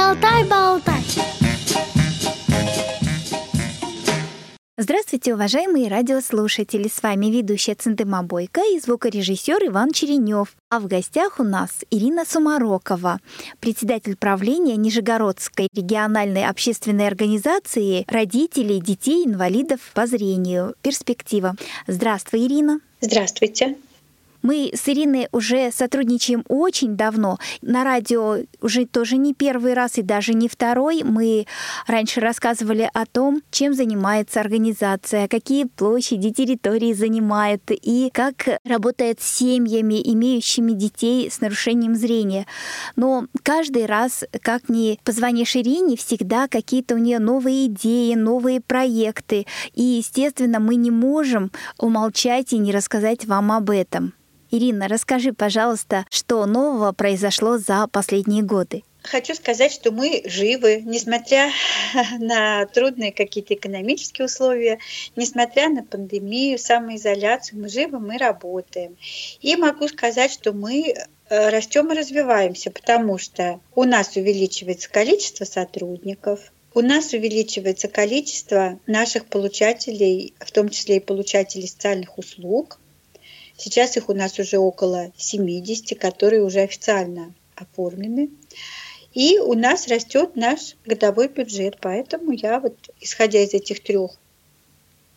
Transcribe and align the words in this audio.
Шалтай-болтай 0.00 1.02
Здравствуйте, 4.78 5.34
уважаемые 5.34 5.88
радиослушатели! 5.88 6.88
С 6.88 7.02
вами 7.02 7.26
ведущая 7.26 7.74
Центыма 7.74 8.22
Бойко 8.22 8.62
и 8.62 8.80
звукорежиссер 8.80 9.58
Иван 9.66 9.92
Черенев. 9.92 10.56
А 10.70 10.80
в 10.80 10.86
гостях 10.86 11.38
у 11.38 11.42
нас 11.42 11.84
Ирина 11.90 12.24
Сумарокова, 12.24 13.18
председатель 13.60 14.16
правления 14.16 14.76
Нижегородской 14.76 15.68
региональной 15.74 16.46
общественной 16.46 17.06
организации 17.06 18.06
родителей 18.08 18.80
детей-инвалидов 18.80 19.80
по 19.92 20.06
зрению 20.06 20.76
«Перспектива». 20.80 21.56
Здравствуй, 21.86 22.46
Ирина! 22.46 22.80
Здравствуйте! 23.02 23.76
Мы 24.42 24.70
с 24.74 24.88
Ириной 24.88 25.28
уже 25.32 25.70
сотрудничаем 25.70 26.44
очень 26.48 26.96
давно. 26.96 27.38
На 27.62 27.84
радио 27.84 28.38
уже 28.60 28.86
тоже 28.86 29.16
не 29.16 29.34
первый 29.34 29.74
раз 29.74 29.98
и 29.98 30.02
даже 30.02 30.32
не 30.32 30.48
второй. 30.48 31.02
Мы 31.02 31.46
раньше 31.86 32.20
рассказывали 32.20 32.88
о 32.92 33.04
том, 33.06 33.42
чем 33.50 33.74
занимается 33.74 34.40
организация, 34.40 35.28
какие 35.28 35.64
площади, 35.64 36.30
территории 36.30 36.92
занимает 36.92 37.62
и 37.70 38.10
как 38.12 38.60
работает 38.64 39.20
с 39.20 39.30
семьями, 39.30 40.00
имеющими 40.12 40.72
детей 40.72 41.30
с 41.30 41.40
нарушением 41.40 41.94
зрения. 41.94 42.46
Но 42.96 43.26
каждый 43.42 43.86
раз, 43.86 44.24
как 44.42 44.68
ни 44.68 44.98
позвонишь 45.04 45.56
Ирине, 45.56 45.96
всегда 45.96 46.48
какие-то 46.48 46.94
у 46.94 46.98
нее 46.98 47.18
новые 47.18 47.66
идеи, 47.66 48.14
новые 48.14 48.60
проекты. 48.60 49.46
И, 49.74 49.82
естественно, 49.82 50.60
мы 50.60 50.76
не 50.76 50.90
можем 50.90 51.50
умолчать 51.78 52.52
и 52.52 52.58
не 52.58 52.72
рассказать 52.72 53.26
вам 53.26 53.52
об 53.52 53.70
этом. 53.70 54.14
Ирина, 54.52 54.88
расскажи, 54.88 55.32
пожалуйста, 55.32 56.04
что 56.10 56.44
нового 56.44 56.90
произошло 56.90 57.58
за 57.58 57.86
последние 57.86 58.42
годы? 58.42 58.82
Хочу 59.02 59.34
сказать, 59.34 59.72
что 59.72 59.92
мы 59.92 60.22
живы, 60.26 60.82
несмотря 60.84 61.50
на 62.18 62.66
трудные 62.66 63.12
какие-то 63.12 63.54
экономические 63.54 64.26
условия, 64.26 64.78
несмотря 65.14 65.68
на 65.68 65.84
пандемию, 65.84 66.58
самоизоляцию, 66.58 67.60
мы 67.60 67.68
живы, 67.68 68.00
мы 68.00 68.18
работаем. 68.18 68.96
И 69.40 69.54
могу 69.56 69.86
сказать, 69.86 70.32
что 70.32 70.52
мы 70.52 70.92
э, 70.92 71.48
растем 71.48 71.90
и 71.92 71.96
развиваемся, 71.96 72.72
потому 72.72 73.18
что 73.18 73.60
у 73.74 73.84
нас 73.84 74.16
увеличивается 74.16 74.90
количество 74.90 75.44
сотрудников, 75.44 76.52
у 76.74 76.80
нас 76.80 77.12
увеличивается 77.12 77.88
количество 77.88 78.78
наших 78.86 79.26
получателей, 79.26 80.34
в 80.40 80.50
том 80.50 80.68
числе 80.68 80.96
и 80.96 81.00
получателей 81.00 81.68
социальных 81.68 82.18
услуг, 82.18 82.78
Сейчас 83.60 83.98
их 83.98 84.08
у 84.08 84.14
нас 84.14 84.38
уже 84.38 84.56
около 84.56 85.12
70, 85.18 85.98
которые 85.98 86.42
уже 86.42 86.60
официально 86.60 87.34
оформлены. 87.54 88.30
И 89.12 89.38
у 89.38 89.52
нас 89.52 89.86
растет 89.86 90.34
наш 90.34 90.76
годовой 90.86 91.28
бюджет. 91.28 91.76
Поэтому 91.78 92.32
я 92.32 92.58
вот, 92.58 92.74
исходя 93.00 93.40
из 93.40 93.52
этих 93.52 93.82
трех 93.82 94.12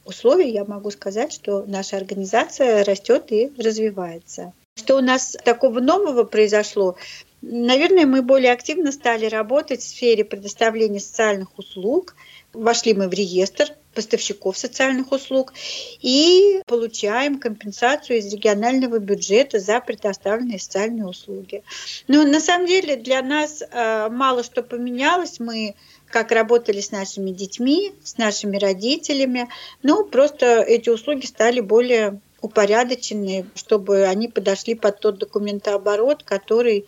условий, 0.04 0.52
я 0.52 0.66
могу 0.66 0.92
сказать, 0.92 1.32
что 1.32 1.64
наша 1.66 1.96
организация 1.96 2.84
растет 2.84 3.32
и 3.32 3.50
развивается. 3.58 4.52
Что 4.76 4.98
у 4.98 5.02
нас 5.02 5.38
такого 5.46 5.80
нового 5.80 6.26
произошло? 6.26 6.98
Наверное, 7.42 8.06
мы 8.06 8.22
более 8.24 8.52
активно 8.52 8.92
стали 8.92 9.28
работать 9.28 9.82
в 9.82 9.88
сфере 9.88 10.26
предоставления 10.26 11.00
социальных 11.00 11.58
услуг. 11.58 12.16
Вошли 12.52 12.94
мы 12.94 13.08
в 13.08 13.14
реестр 13.14 13.74
поставщиков 13.94 14.58
социальных 14.58 15.12
услуг 15.12 15.54
и 16.02 16.62
получаем 16.66 17.40
компенсацию 17.40 18.18
из 18.18 18.32
регионального 18.32 19.00
бюджета 19.00 19.60
за 19.60 19.80
предоставленные 19.80 20.60
социальные 20.60 21.06
услуги. 21.06 21.64
Но 22.08 22.24
на 22.24 22.40
самом 22.40 22.68
деле 22.68 22.96
для 22.96 23.22
нас 23.22 23.62
э, 23.62 24.10
мало 24.10 24.44
что 24.44 24.64
поменялось. 24.64 25.40
Мы 25.40 25.76
как 26.10 26.32
работали 26.32 26.80
с 26.80 26.92
нашими 26.92 27.32
детьми, 27.32 27.94
с 28.04 28.18
нашими 28.18 28.58
родителями, 28.58 29.50
ну 29.82 30.06
просто 30.06 30.62
эти 30.62 30.90
услуги 30.90 31.26
стали 31.26 31.60
более 31.60 32.20
упорядоченные, 32.44 33.46
чтобы 33.56 34.04
они 34.04 34.28
подошли 34.28 34.76
под 34.76 35.00
тот 35.00 35.18
документооборот, 35.18 36.24
который 36.24 36.86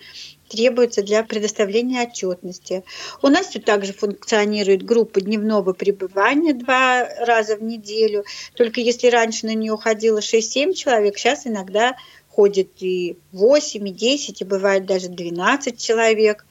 требуется 0.50 1.02
для 1.02 1.24
предоставления 1.24 2.04
отчетности. 2.04 2.84
У 3.24 3.30
нас 3.30 3.48
все 3.48 3.60
также 3.60 3.94
функционирует 3.94 4.84
группа 4.84 5.22
дневного 5.22 5.72
пребывания 5.72 6.54
два 6.54 7.08
раза 7.20 7.56
в 7.56 7.64
неделю. 7.64 8.26
Только 8.54 8.82
если 8.82 9.08
раньше 9.08 9.46
на 9.46 9.56
нее 9.56 9.72
уходило 9.72 10.20
6-7 10.20 10.74
человек, 10.74 11.18
сейчас 11.18 11.48
иногда 11.48 11.96
ходит 12.28 12.72
и 12.82 13.18
8, 13.32 13.88
и 13.88 13.92
10, 13.92 14.42
и 14.42 14.46
бывает 14.46 14.86
даже 14.86 15.08
12 15.08 15.80
человек. 15.80 16.46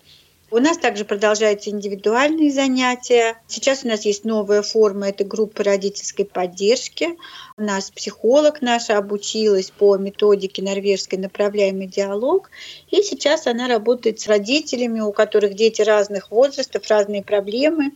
У 0.55 0.59
нас 0.61 0.79
также 0.79 1.05
продолжаются 1.05 1.71
индивидуальные 1.71 2.53
занятия. 2.53 3.43
Сейчас 3.49 3.85
у 3.85 3.89
нас 3.89 4.05
есть 4.05 4.25
новая 4.25 4.63
форма, 4.63 5.09
это 5.09 5.25
группа 5.25 5.65
родительской 5.65 6.25
поддержки. 6.25 7.19
У 7.57 7.63
нас 7.63 7.91
психолог 7.91 8.63
наша 8.63 8.97
обучилась 8.97 9.73
по 9.73 9.97
методике 9.97 10.63
норвежской 10.63 11.19
направляемый 11.19 11.89
диалог. 11.89 12.51
И 12.89 13.03
сейчас 13.03 13.49
она 13.49 13.67
работает 13.67 14.21
с 14.21 14.29
родителями, 14.29 15.01
у 15.01 15.11
которых 15.11 15.55
дети 15.55 15.83
разных 15.83 16.31
возрастов, 16.31 16.89
разные 16.89 17.25
проблемы 17.25 17.91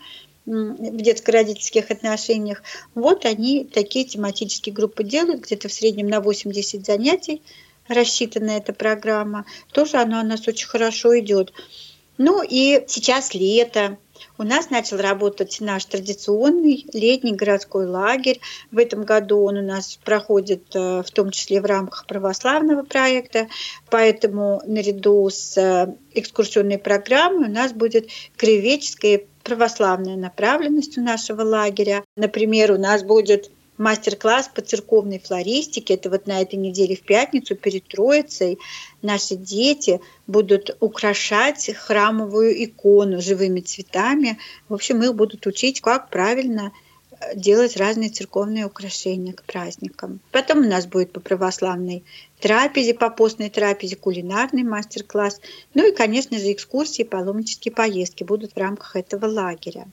в 0.44 0.96
детско-родительских 0.96 1.92
отношениях. 1.92 2.64
Вот 2.96 3.24
они 3.24 3.66
такие 3.72 4.04
тематические 4.04 4.74
группы 4.74 5.04
делают, 5.04 5.42
где-то 5.42 5.68
в 5.68 5.72
среднем 5.72 6.08
на 6.08 6.20
80 6.20 6.84
занятий 6.84 7.40
рассчитана 7.86 8.50
эта 8.50 8.72
программа. 8.72 9.44
Тоже 9.72 9.98
она 9.98 10.20
у 10.20 10.24
нас 10.24 10.46
очень 10.48 10.66
хорошо 10.66 11.18
идет. 11.18 11.52
Ну 12.18 12.42
и 12.42 12.84
сейчас 12.88 13.32
лето. 13.32 13.96
У 14.36 14.42
нас 14.42 14.70
начал 14.70 14.96
работать 14.98 15.58
наш 15.60 15.84
традиционный 15.84 16.84
летний 16.92 17.34
городской 17.34 17.86
лагерь. 17.86 18.40
В 18.72 18.78
этом 18.78 19.04
году 19.04 19.44
он 19.44 19.58
у 19.58 19.62
нас 19.62 19.98
проходит 20.04 20.74
э, 20.74 21.02
в 21.06 21.10
том 21.12 21.30
числе 21.30 21.60
в 21.60 21.64
рамках 21.64 22.06
православного 22.06 22.82
проекта. 22.82 23.46
Поэтому 23.88 24.60
наряду 24.66 25.30
с 25.30 25.56
э, 25.56 25.94
экскурсионной 26.14 26.78
программой 26.78 27.48
у 27.48 27.52
нас 27.52 27.72
будет 27.72 28.08
краеведческая 28.36 29.22
православная 29.44 30.16
направленность 30.16 30.98
у 30.98 31.00
нашего 31.00 31.42
лагеря. 31.42 32.02
Например, 32.16 32.72
у 32.72 32.78
нас 32.78 33.04
будет 33.04 33.50
мастер-класс 33.78 34.50
по 34.54 34.60
церковной 34.60 35.18
флористике. 35.18 35.94
Это 35.94 36.10
вот 36.10 36.26
на 36.26 36.42
этой 36.42 36.56
неделе 36.56 36.96
в 36.96 37.02
пятницу 37.02 37.56
перед 37.56 37.86
Троицей 37.88 38.58
наши 39.02 39.36
дети 39.36 40.00
будут 40.26 40.76
украшать 40.80 41.70
храмовую 41.74 42.64
икону 42.64 43.20
живыми 43.20 43.60
цветами. 43.60 44.38
В 44.68 44.74
общем, 44.74 45.02
их 45.02 45.14
будут 45.14 45.46
учить, 45.46 45.80
как 45.80 46.10
правильно 46.10 46.72
делать 47.34 47.76
разные 47.76 48.10
церковные 48.10 48.66
украшения 48.66 49.32
к 49.32 49.42
праздникам. 49.42 50.20
Потом 50.30 50.58
у 50.58 50.68
нас 50.68 50.86
будет 50.86 51.12
по 51.12 51.20
православной 51.20 52.04
трапезе, 52.40 52.94
по 52.94 53.10
постной 53.10 53.50
трапезе, 53.50 53.96
кулинарный 53.96 54.62
мастер-класс. 54.62 55.40
Ну 55.74 55.88
и, 55.88 55.94
конечно 55.94 56.38
же, 56.38 56.52
экскурсии, 56.52 57.02
паломнические 57.02 57.72
поездки 57.72 58.24
будут 58.24 58.52
в 58.52 58.58
рамках 58.58 58.96
этого 58.96 59.26
лагеря. 59.26 59.86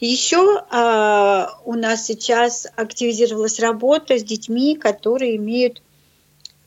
Еще 0.00 0.36
э, 0.38 1.46
у 1.64 1.74
нас 1.74 2.06
сейчас 2.06 2.66
активизировалась 2.76 3.60
работа 3.60 4.18
с 4.18 4.24
детьми, 4.24 4.76
которые 4.76 5.36
имеют 5.36 5.82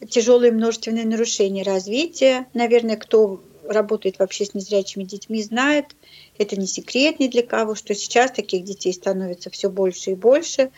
тяжелые 0.10 0.52
множественные 0.52 1.06
нарушения 1.06 1.64
развития. 1.64 2.48
Наверное, 2.54 2.98
кто 2.98 3.42
работает 3.68 4.20
вообще 4.20 4.46
с 4.46 4.54
незрячими 4.54 5.04
детьми, 5.04 5.42
знает, 5.42 5.96
это 6.38 6.56
не 6.60 6.68
секрет 6.68 7.20
ни 7.20 7.28
для 7.28 7.44
кого, 7.44 7.76
что 7.76 7.94
сейчас 7.96 8.32
таких 8.32 8.64
детей 8.64 8.94
становится 8.94 9.50
все 9.50 9.70
больше 9.70 10.12
и 10.12 10.16
больше. 10.16 10.72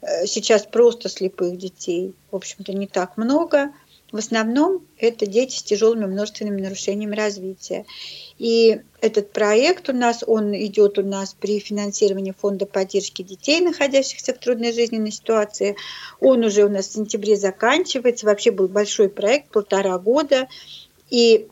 Э, 0.00 0.26
сейчас 0.26 0.64
просто 0.64 1.08
слепых 1.08 1.56
детей, 1.56 2.14
в 2.30 2.36
общем-то, 2.36 2.72
не 2.72 2.86
так 2.86 3.16
много. 3.16 3.72
В 4.14 4.18
основном 4.18 4.86
это 4.96 5.26
дети 5.26 5.56
с 5.56 5.62
тяжелыми 5.64 6.04
множественными 6.04 6.60
нарушениями 6.60 7.16
развития. 7.16 7.84
И 8.38 8.80
этот 9.00 9.32
проект 9.32 9.88
у 9.88 9.92
нас, 9.92 10.22
он 10.24 10.54
идет 10.54 10.98
у 10.98 11.02
нас 11.02 11.34
при 11.34 11.58
финансировании 11.58 12.32
фонда 12.32 12.64
поддержки 12.64 13.22
детей, 13.22 13.60
находящихся 13.60 14.32
в 14.32 14.38
трудной 14.38 14.72
жизненной 14.72 15.10
ситуации. 15.10 15.74
Он 16.20 16.44
уже 16.44 16.62
у 16.62 16.68
нас 16.68 16.86
в 16.86 16.92
сентябре 16.92 17.36
заканчивается. 17.36 18.26
Вообще 18.26 18.52
был 18.52 18.68
большой 18.68 19.08
проект, 19.08 19.50
полтора 19.50 19.98
года. 19.98 20.46
И 21.10 21.48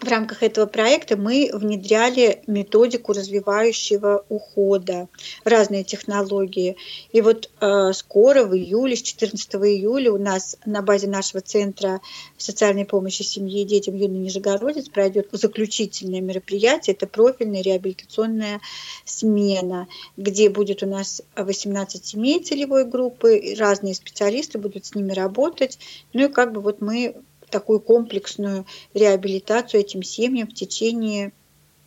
в 0.00 0.08
рамках 0.08 0.44
этого 0.44 0.66
проекта 0.66 1.16
мы 1.16 1.50
внедряли 1.52 2.42
методику 2.46 3.12
развивающего 3.12 4.24
ухода, 4.28 5.08
разные 5.42 5.82
технологии. 5.82 6.76
И 7.10 7.20
вот 7.20 7.50
э, 7.60 7.92
скоро, 7.94 8.44
в 8.44 8.54
июле, 8.54 8.94
с 8.94 9.02
14 9.02 9.54
июля 9.54 10.12
у 10.12 10.18
нас 10.18 10.56
на 10.64 10.82
базе 10.82 11.08
нашего 11.08 11.40
Центра 11.40 12.00
социальной 12.36 12.84
помощи 12.84 13.22
семье 13.22 13.62
и 13.62 13.64
детям 13.64 13.96
Юный 13.96 14.20
Нижегородец 14.20 14.88
пройдет 14.88 15.28
заключительное 15.32 16.20
мероприятие. 16.20 16.94
Это 16.94 17.08
профильная 17.08 17.62
реабилитационная 17.62 18.60
смена, 19.04 19.88
где 20.16 20.48
будет 20.48 20.84
у 20.84 20.86
нас 20.86 21.22
18 21.34 22.06
семей 22.06 22.42
целевой 22.44 22.84
группы, 22.84 23.56
разные 23.58 23.94
специалисты 23.94 24.58
будут 24.58 24.86
с 24.86 24.94
ними 24.94 25.12
работать. 25.12 25.78
Ну 26.12 26.26
и 26.26 26.32
как 26.32 26.52
бы 26.52 26.60
вот 26.60 26.80
мы 26.80 27.16
такую 27.50 27.80
комплексную 27.80 28.66
реабилитацию 28.94 29.80
этим 29.80 30.02
семьям 30.02 30.48
в 30.48 30.54
течение 30.54 31.32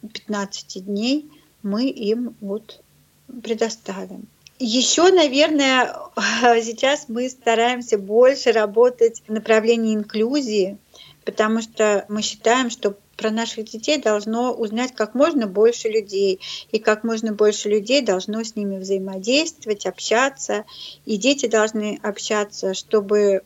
15 0.02 0.86
дней 0.86 1.30
мы 1.64 1.88
им 1.88 2.36
вот 2.42 2.82
предоставим. 3.44 4.28
Еще, 4.60 5.12
наверное, 5.12 5.96
сейчас 6.64 7.06
мы 7.08 7.30
стараемся 7.30 7.98
больше 7.98 8.52
работать 8.52 9.24
в 9.28 9.32
направлении 9.32 9.96
инклюзии, 9.96 10.78
потому 11.26 11.62
что 11.62 12.06
мы 12.10 12.22
считаем, 12.22 12.70
что 12.70 12.96
про 13.18 13.30
наших 13.30 13.66
детей 13.66 14.02
должно 14.02 14.52
узнать 14.52 14.94
как 14.96 15.14
можно 15.14 15.46
больше 15.46 15.90
людей, 15.90 16.40
и 16.72 16.80
как 16.80 17.04
можно 17.04 17.34
больше 17.34 17.70
людей 17.70 18.02
должно 18.02 18.44
с 18.44 18.56
ними 18.56 18.78
взаимодействовать, 18.78 19.86
общаться, 19.86 20.66
и 21.06 21.18
дети 21.18 21.46
должны 21.46 22.00
общаться, 22.02 22.74
чтобы 22.74 23.44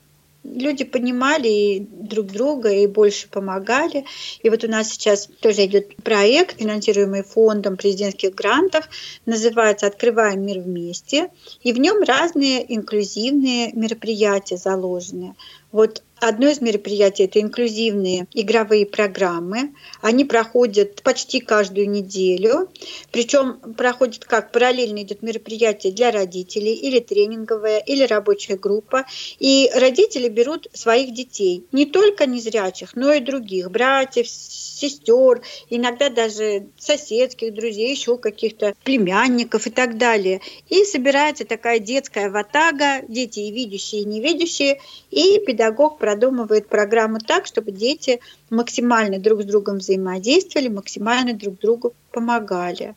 люди 0.54 0.84
понимали 0.84 1.80
друг 1.90 2.28
друга 2.28 2.70
и 2.70 2.88
больше 2.88 3.28
помогали. 3.30 4.06
И 4.44 4.50
вот 4.50 4.64
у 4.64 4.68
нас 4.68 4.90
сейчас 4.90 5.28
тоже 5.40 5.66
идет 5.66 5.96
проект, 5.98 6.60
финансируемый 6.60 7.24
фондом 7.24 7.78
президентских 7.78 8.36
грантов, 8.36 8.88
называется 9.26 9.88
«Открываем 9.88 10.46
мир 10.46 10.60
вместе». 10.60 11.30
И 11.64 11.74
в 11.74 11.80
нем 11.80 12.04
разные 12.04 12.74
инклюзивные 12.74 13.72
мероприятия 13.74 14.58
заложены. 14.58 15.36
Вот 15.76 16.02
Одно 16.22 16.48
из 16.48 16.62
мероприятий– 16.62 17.24
это 17.26 17.42
инклюзивные 17.42 18.28
игровые 18.34 18.86
программы. 18.86 19.76
Они 20.02 20.24
проходят 20.24 21.04
почти 21.04 21.42
каждую 21.42 21.90
неделю. 21.90 22.70
Причем 23.12 23.60
проходит 23.76 24.24
как 24.24 24.54
параллельно 24.54 25.04
идет 25.04 25.22
мероприятие 25.22 25.92
для 25.92 26.12
родителей, 26.12 26.74
или 26.74 27.00
тренинговая, 27.00 27.80
или 27.80 28.06
рабочая 28.06 28.56
группа. 28.56 29.06
И 29.40 29.70
родители 29.76 30.30
берут 30.30 30.68
своих 30.74 31.14
детей, 31.14 31.66
не 31.74 31.86
только 31.86 32.26
незрячих, 32.26 32.96
но 32.96 33.12
и 33.12 33.20
других, 33.20 33.70
братьев, 33.70 34.28
сестер, 34.28 35.42
иногда 35.70 36.10
даже 36.10 36.68
соседских 36.78 37.54
друзей, 37.54 37.92
еще 37.92 38.18
каких-то 38.18 38.74
племянников 38.86 39.68
и 39.68 39.70
так 39.70 39.98
далее. 39.98 40.40
И 40.70 40.86
собирается 40.86 41.44
такая 41.44 41.80
детская 41.80 42.30
ватага, 42.30 43.02
дети 43.08 43.42
и 43.42 43.52
видящие, 43.52 44.04
и 44.04 44.06
невидящие, 44.06 44.80
и 45.12 45.40
педагог 45.66 45.98
продумывает 45.98 46.68
программу 46.68 47.20
так, 47.20 47.48
чтобы 47.48 47.72
дети 47.72 48.20
максимально 48.50 49.20
друг 49.20 49.42
с 49.42 49.46
другом 49.46 49.78
взаимодействовали, 49.78 50.68
максимально 50.68 51.34
друг 51.34 51.60
другу 51.60 51.94
помогали. 52.12 52.96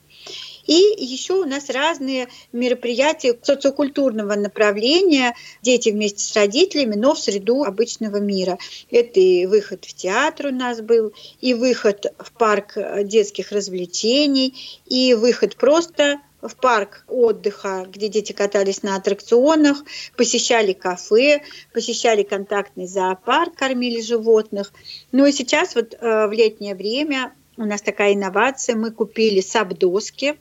И 0.67 0.75
еще 0.99 1.35
у 1.35 1.45
нас 1.47 1.71
разные 1.71 2.29
мероприятия 2.53 3.39
социокультурного 3.41 4.35
направления, 4.35 5.35
дети 5.63 5.89
вместе 5.89 6.23
с 6.23 6.37
родителями, 6.37 6.95
но 6.95 7.15
в 7.15 7.19
среду 7.19 7.65
обычного 7.65 8.19
мира. 8.19 8.59
Это 8.91 9.19
и 9.19 9.47
выход 9.47 9.87
в 9.87 9.95
театр 9.95 10.49
у 10.49 10.53
нас 10.53 10.83
был, 10.83 11.15
и 11.41 11.55
выход 11.55 12.13
в 12.19 12.33
парк 12.33 12.77
детских 13.05 13.51
развлечений, 13.51 14.83
и 14.85 15.15
выход 15.15 15.57
просто 15.57 16.21
в 16.41 16.55
парк 16.55 17.05
отдыха, 17.09 17.87
где 17.91 18.09
дети 18.09 18.33
катались 18.33 18.83
на 18.83 18.97
аттракционах, 18.97 19.85
посещали 20.17 20.73
кафе, 20.73 21.43
посещали 21.73 22.23
контактный 22.23 22.87
зоопарк, 22.87 23.55
кормили 23.55 24.01
животных. 24.01 24.73
Ну 25.13 25.27
и 25.27 25.33
сейчас 25.33 25.75
вот 25.75 25.95
э, 25.95 26.27
в 26.27 26.33
летнее 26.33 26.75
время 26.75 27.33
у 27.57 27.65
нас 27.65 27.83
такая 27.83 28.15
инновация, 28.15 28.77
мы 28.77 28.93
купили 28.93 29.41
сабдоски, 29.41 30.39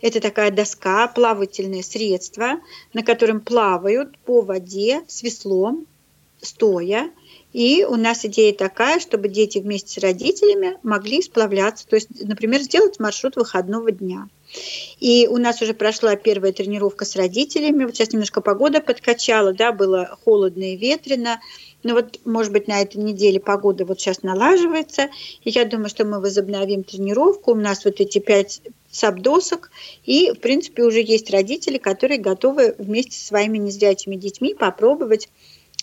это 0.00 0.20
такая 0.20 0.50
доска, 0.50 1.08
плавательное 1.08 1.82
средство, 1.82 2.60
на 2.92 3.02
котором 3.02 3.40
плавают 3.40 4.16
по 4.18 4.40
воде 4.42 5.02
с 5.08 5.22
веслом, 5.22 5.86
стоя. 6.40 7.10
И 7.56 7.86
у 7.86 7.96
нас 7.96 8.22
идея 8.26 8.52
такая, 8.52 9.00
чтобы 9.00 9.28
дети 9.28 9.56
вместе 9.60 9.98
с 9.98 10.02
родителями 10.02 10.76
могли 10.82 11.22
сплавляться, 11.22 11.86
то 11.88 11.96
есть, 11.96 12.08
например, 12.22 12.60
сделать 12.60 13.00
маршрут 13.00 13.36
выходного 13.36 13.90
дня. 13.90 14.28
И 15.00 15.26
у 15.26 15.38
нас 15.38 15.62
уже 15.62 15.72
прошла 15.72 16.16
первая 16.16 16.52
тренировка 16.52 17.06
с 17.06 17.16
родителями. 17.16 17.86
Вот 17.86 17.96
сейчас 17.96 18.12
немножко 18.12 18.42
погода 18.42 18.82
подкачала, 18.82 19.54
да, 19.54 19.72
было 19.72 20.18
холодно 20.22 20.74
и 20.74 20.76
ветрено. 20.76 21.40
Но 21.82 21.94
вот, 21.94 22.20
может 22.26 22.52
быть, 22.52 22.68
на 22.68 22.82
этой 22.82 22.98
неделе 22.98 23.40
погода 23.40 23.86
вот 23.86 24.02
сейчас 24.02 24.22
налаживается. 24.22 25.08
И 25.42 25.48
я 25.48 25.64
думаю, 25.64 25.88
что 25.88 26.04
мы 26.04 26.20
возобновим 26.20 26.84
тренировку. 26.84 27.52
У 27.52 27.56
нас 27.56 27.86
вот 27.86 28.02
эти 28.02 28.18
пять 28.18 28.60
сабдосок. 28.90 29.70
И, 30.04 30.30
в 30.30 30.40
принципе, 30.40 30.82
уже 30.82 31.00
есть 31.00 31.30
родители, 31.30 31.78
которые 31.78 32.18
готовы 32.18 32.74
вместе 32.76 33.12
со 33.12 33.28
своими 33.28 33.56
незрячими 33.56 34.16
детьми 34.16 34.52
попробовать 34.52 35.30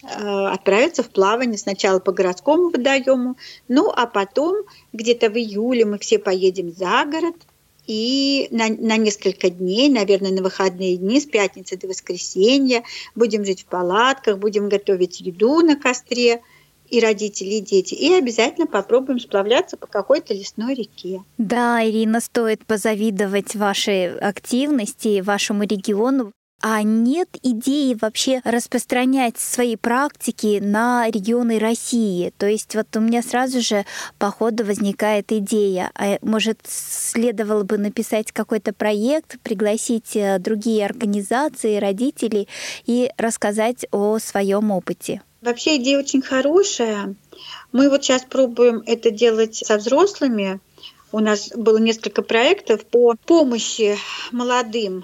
отправиться 0.04 1.04
в 1.04 1.10
плавание 1.10 1.58
сначала 1.58 2.00
по 2.00 2.12
городскому 2.12 2.70
водоему, 2.70 3.38
ну 3.68 3.90
а 3.90 4.06
потом 4.06 4.64
где-то 4.92 5.30
в 5.30 5.38
июле 5.38 5.86
мы 5.86 5.98
все 6.00 6.20
поедем 6.20 6.72
за 6.72 7.06
город– 7.06 7.36
и 7.86 8.48
на, 8.52 8.70
на 8.70 8.98
несколько 8.98 9.50
дней, 9.50 9.90
наверное, 9.90 10.32
на 10.32 10.42
выходные 10.42 10.98
дни, 10.98 11.20
с 11.20 11.26
пятницы 11.26 11.78
до 11.78 11.88
воскресенья, 11.88 12.84
будем 13.16 13.44
жить 13.46 13.64
в 13.64 13.66
палатках, 13.66 14.38
будем 14.38 14.70
готовить 14.70 15.20
еду 15.20 15.62
на 15.62 15.76
костре, 15.76 16.42
и 16.90 17.00
родители, 17.00 17.56
и 17.56 17.62
дети. 17.62 17.96
И 17.96 18.14
обязательно 18.14 18.68
попробуем 18.68 19.20
сплавляться 19.20 19.78
по 19.78 19.88
какой-то 19.88 20.34
лесной 20.34 20.76
реке. 20.76 21.24
Да, 21.40 21.84
Ирина, 21.84 22.20
стоит 22.20 22.66
позавидовать 22.68 23.56
вашей 23.56 24.16
активности, 24.16 25.22
вашему 25.22 25.64
региону 25.64 26.32
а 26.66 26.82
нет 26.82 27.28
идеи 27.44 27.98
вообще 28.00 28.40
распространять 28.46 29.38
свои 29.38 29.76
практики 29.76 30.60
на 30.64 31.10
регионы 31.10 31.60
России. 31.60 32.32
То 32.38 32.48
есть 32.48 32.74
вот 32.74 32.88
у 32.96 33.02
меня 33.02 33.22
сразу 33.22 33.60
же 33.60 33.86
по 34.18 34.32
ходу 34.32 34.64
возникает 34.64 35.34
идея, 35.34 35.92
а 35.94 36.18
может 36.22 36.60
следовало 36.66 37.64
бы 37.64 37.78
написать 37.78 38.32
какой-то 38.32 38.72
проект, 38.72 39.42
пригласить 39.42 40.16
э, 40.16 40.40
другие 40.40 40.86
организации, 40.86 41.80
родителей 41.80 42.48
и 42.86 43.12
рассказать 43.18 43.86
о 43.92 44.18
своем 44.20 44.72
опыте. 44.72 45.22
Вообще 45.42 45.76
идея 45.76 46.00
очень 46.00 46.22
хорошая. 46.22 47.16
Мы 47.74 47.90
вот 47.90 48.06
сейчас 48.06 48.24
пробуем 48.24 48.84
это 48.86 49.12
делать 49.12 49.58
со 49.58 49.76
взрослыми. 49.76 50.62
У 51.12 51.20
нас 51.20 51.50
было 51.54 51.78
несколько 51.78 52.22
проектов 52.22 52.86
по 52.86 53.16
помощи 53.26 53.98
молодым 54.32 55.04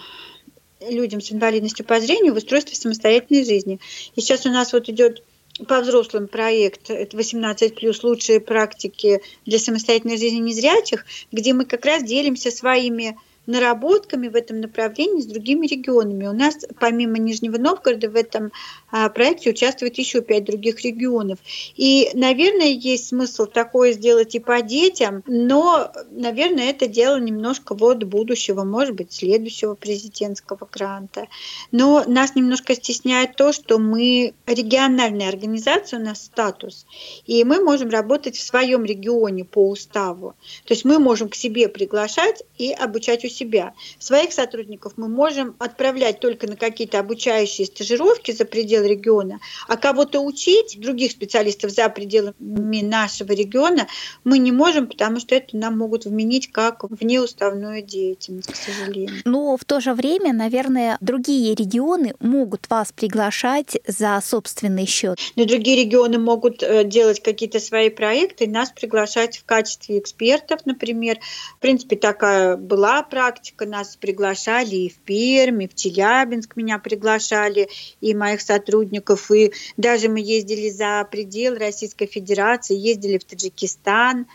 людям 0.88 1.22
с 1.22 1.32
инвалидностью 1.32 1.86
по 1.86 2.00
зрению 2.00 2.34
в 2.34 2.38
устройстве 2.38 2.76
самостоятельной 2.76 3.46
жизни. 3.46 3.80
И 4.16 4.22
сейчас 4.22 4.46
у 4.46 4.50
нас 4.50 4.74
вот 4.74 4.90
идет 4.90 5.24
по 5.68 5.82
взрослым 5.82 6.28
проект, 6.28 6.90
это 6.90 7.18
18 7.18 7.76
плюс 7.76 8.04
лучшие 8.04 8.40
практики 8.40 9.22
для 9.46 9.60
самостоятельной 9.60 10.18
жизни 10.18 10.38
незрячих, 10.38 11.06
где 11.32 11.54
мы 11.54 11.66
как 11.66 11.86
раз 11.86 12.04
делимся 12.04 12.50
своими 12.50 13.18
наработками 13.50 14.28
в 14.28 14.36
этом 14.36 14.62
направлении 14.62 15.22
с 15.22 15.26
другими 15.26 15.66
регионами. 15.66 16.28
У 16.28 16.34
нас 16.34 16.56
помимо 16.80 17.18
Нижнего 17.18 17.58
Новгорода 17.58 18.10
в 18.10 18.16
этом 18.16 18.52
а, 18.92 19.10
проекте 19.10 19.50
участвует 19.50 19.98
еще 19.98 20.22
пять 20.22 20.46
других 20.46 20.82
регионов. 20.82 21.40
И, 21.76 22.12
наверное, 22.14 22.68
есть 22.68 23.08
смысл 23.08 23.48
такое 23.48 23.94
сделать 23.94 24.36
и 24.36 24.40
по 24.40 24.62
детям, 24.62 25.24
но, 25.26 25.92
наверное, 26.12 26.70
это 26.70 26.88
дело 26.88 27.20
немножко 27.20 27.74
вот 27.74 28.04
будущего, 28.04 28.64
может 28.64 28.94
быть, 28.94 29.14
следующего 29.14 29.74
президентского 29.74 30.68
гранта. 30.72 31.28
Но 31.72 32.04
нас 32.06 32.36
немножко 32.36 32.76
стесняет 32.76 33.36
то, 33.36 33.52
что 33.52 33.80
мы 33.80 34.36
региональная 34.46 35.28
организация, 35.28 36.00
у 36.00 36.04
нас 36.04 36.24
статус, 36.24 36.86
и 37.26 37.44
мы 37.44 37.64
можем 37.64 37.90
работать 37.90 38.38
в 38.38 38.44
своем 38.44 38.86
регионе 38.86 39.44
по 39.44 39.70
уставу. 39.70 40.36
То 40.66 40.74
есть 40.76 40.86
мы 40.86 41.00
можем 41.00 41.30
к 41.30 41.36
себе 41.36 41.68
приглашать 41.68 42.44
и 42.60 42.72
обучать 42.72 43.26
у 43.26 43.28
себя. 43.40 43.74
Своих 44.00 44.34
сотрудников 44.34 44.94
мы 44.98 45.08
можем 45.08 45.56
отправлять 45.60 46.20
только 46.20 46.48
на 46.48 46.56
какие-то 46.56 47.00
обучающие 47.00 47.66
стажировки 47.66 48.32
за 48.32 48.46
пределы 48.46 48.90
региона, 48.90 49.40
а 49.68 49.78
кого-то 49.78 50.20
учить, 50.20 50.78
других 50.80 51.12
специалистов 51.12 51.72
за 51.72 51.90
пределами 51.90 52.82
нашего 52.82 53.32
региона, 53.32 53.88
мы 54.24 54.40
не 54.40 54.52
можем, 54.52 54.88
потому 54.88 55.20
что 55.20 55.36
это 55.36 55.56
нам 55.58 55.78
могут 55.78 56.06
вменить 56.06 56.52
как 56.52 56.84
внеуставную 56.90 57.82
деятельность, 57.82 58.52
к 58.52 58.56
сожалению. 58.56 59.22
Но 59.26 59.58
в 59.58 59.66
то 59.66 59.80
же 59.80 59.94
время, 59.94 60.34
наверное, 60.34 60.98
другие 61.00 61.56
регионы 61.56 62.14
могут 62.20 62.70
вас 62.70 62.92
приглашать 62.92 63.78
за 63.88 64.20
собственный 64.24 64.86
счет. 64.86 65.18
Но 65.36 65.46
другие 65.46 65.84
регионы 65.84 66.18
могут 66.18 66.62
э, 66.64 66.84
делать 66.84 67.22
какие-то 67.22 67.60
свои 67.60 67.90
проекты, 67.90 68.48
нас 68.48 68.72
приглашать 68.72 69.38
в 69.38 69.46
качестве 69.46 70.00
экспертов, 70.00 70.66
например. 70.66 71.20
В 71.58 71.60
принципе, 71.60 71.96
такая 71.96 72.58
была 72.58 73.04
практика 73.04 73.29
практика. 73.30 73.66
Нас 73.66 73.96
приглашали 73.96 74.76
и 74.76 74.90
в 74.90 74.98
Пермь, 74.98 75.64
и 75.64 75.68
в 75.68 75.76
Челябинск 75.76 76.56
меня 76.56 76.80
приглашали, 76.80 77.70
и 78.02 78.16
моих 78.16 78.42
сотрудников. 78.42 79.32
И 79.32 79.52
даже 79.78 80.10
мы 80.10 80.20
ездили 80.20 80.70
за 80.70 81.08
предел 81.10 81.56
Российской 81.56 82.08
Федерации, 82.08 82.76
ездили 82.76 83.20
в 83.20 83.24
Таджикистан, 83.24 84.26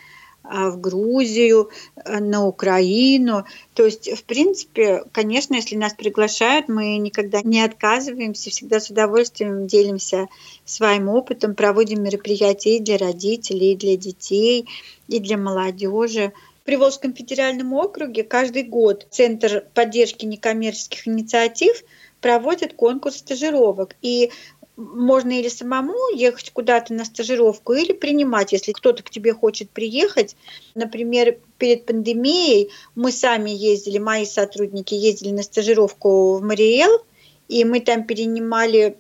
а, 0.45 0.71
в 0.71 0.81
Грузию, 0.81 1.71
а, 1.97 2.21
на 2.21 2.47
Украину. 2.47 3.45
То 3.75 3.85
есть, 3.85 4.09
в 4.17 4.23
принципе, 4.25 5.03
конечно, 5.11 5.55
если 5.55 5.75
нас 5.75 5.95
приглашают, 5.95 6.69
мы 6.69 6.99
никогда 6.99 7.41
не 7.43 7.63
отказываемся, 7.63 8.51
всегда 8.51 8.79
с 8.79 8.91
удовольствием 8.91 9.67
делимся 9.67 10.29
своим 10.65 11.09
опытом, 11.09 11.55
проводим 11.55 12.03
мероприятия 12.03 12.77
и 12.77 12.81
для 12.81 12.99
родителей, 12.99 13.73
и 13.73 13.77
для 13.77 13.97
детей, 13.97 14.69
и 15.09 15.19
для 15.19 15.37
молодежи. 15.37 16.33
Приволжском 16.65 17.15
федеральном 17.15 17.75
округе 17.75 18.25
каждый 18.25 18.63
год 18.63 19.07
Центр 19.11 19.67
поддержки 19.75 20.25
некоммерческих 20.25 21.07
инициатив 21.07 21.85
проводит 22.23 22.73
конкурс 22.73 23.19
стажировок. 23.19 23.97
И 24.01 24.31
можно 24.77 25.39
или 25.39 25.49
самому 25.49 26.09
ехать 26.15 26.51
куда-то 26.51 26.95
на 26.95 27.05
стажировку, 27.05 27.75
или 27.75 27.93
принимать, 27.93 28.53
если 28.53 28.73
кто-то 28.73 29.03
к 29.03 29.11
тебе 29.11 29.33
хочет 29.33 29.71
приехать. 29.71 30.37
Например, 30.75 31.39
перед 31.59 31.87
пандемией 31.87 32.71
мы 32.95 33.13
сами 33.13 33.51
ездили, 33.51 33.99
мои 33.99 34.25
сотрудники 34.25 34.95
ездили 34.95 35.33
на 35.33 35.43
стажировку 35.43 36.37
в 36.37 36.43
Мариэл, 36.43 37.05
и 37.47 37.65
мы 37.65 37.81
там 37.81 38.05
перенимали 38.05 38.97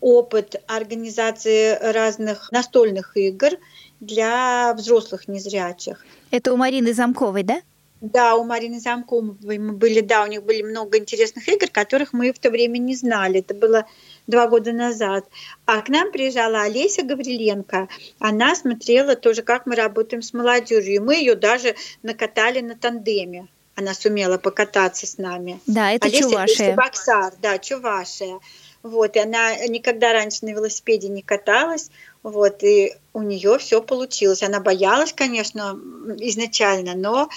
опыт 0.00 0.62
организации 0.66 1.78
разных 1.80 2.52
настольных 2.52 3.16
игр 3.16 3.52
для 4.00 4.74
взрослых 4.74 5.28
незрячих. 5.28 6.04
Это 6.30 6.52
у 6.52 6.56
Марины 6.56 6.92
Замковой, 6.92 7.42
да? 7.42 7.60
Да, 8.00 8.34
у 8.34 8.44
Марины 8.44 8.80
Замковой 8.80 9.58
мы 9.58 9.72
были, 9.72 10.00
да, 10.00 10.24
у 10.24 10.26
них 10.26 10.42
были 10.42 10.62
много 10.62 10.98
интересных 10.98 11.48
игр, 11.48 11.68
которых 11.72 12.12
мы 12.12 12.32
в 12.32 12.38
то 12.38 12.50
время 12.50 12.76
не 12.76 12.94
знали. 12.94 13.40
Это 13.40 13.54
было 13.54 13.86
два 14.26 14.46
года 14.46 14.72
назад. 14.72 15.24
А 15.64 15.80
к 15.80 15.88
нам 15.88 16.12
приезжала 16.12 16.62
Олеся 16.62 17.02
Гавриленко. 17.02 17.88
Она 18.18 18.54
смотрела 18.56 19.16
тоже, 19.16 19.42
как 19.42 19.64
мы 19.64 19.74
работаем 19.74 20.20
с 20.20 20.34
молодежью. 20.34 20.96
И 20.96 20.98
мы 20.98 21.16
ее 21.16 21.34
даже 21.34 21.76
накатали 22.02 22.60
на 22.60 22.76
тандеме. 22.76 23.48
Она 23.74 23.94
сумела 23.94 24.36
покататься 24.36 25.06
с 25.06 25.16
нами. 25.16 25.58
Да, 25.66 25.90
это 25.92 26.06
Олеся 26.06 26.22
Чувашия. 26.24 26.74
Баксар, 26.74 27.32
да, 27.40 27.58
Чувашия. 27.58 28.38
Вот, 28.84 29.16
и 29.16 29.18
она 29.18 29.56
никогда 29.66 30.12
раньше 30.12 30.44
на 30.44 30.50
велосипеде 30.50 31.08
не 31.08 31.22
каталась, 31.22 31.90
вот, 32.22 32.62
и 32.62 32.94
у 33.14 33.22
нее 33.22 33.56
все 33.58 33.80
получилось. 33.80 34.42
Она 34.42 34.60
боялась, 34.60 35.14
конечно, 35.14 35.80
изначально, 36.18 36.94
но 36.94 37.30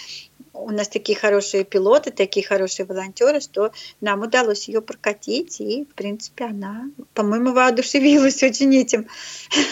у 0.52 0.72
нас 0.72 0.90
такие 0.90 1.18
хорошие 1.18 1.64
пилоты, 1.64 2.12
такие 2.12 2.46
хорошие 2.46 2.86
волонтеры, 2.86 3.40
что 3.40 3.72
нам 4.02 4.24
удалось 4.24 4.68
ее 4.68 4.82
прокатить, 4.82 5.62
и, 5.62 5.86
в 5.86 5.94
принципе, 5.94 6.46
она, 6.46 6.90
по-моему, 7.14 7.54
воодушевилась 7.54 8.44
очень 8.44 8.76
этим 8.76 9.08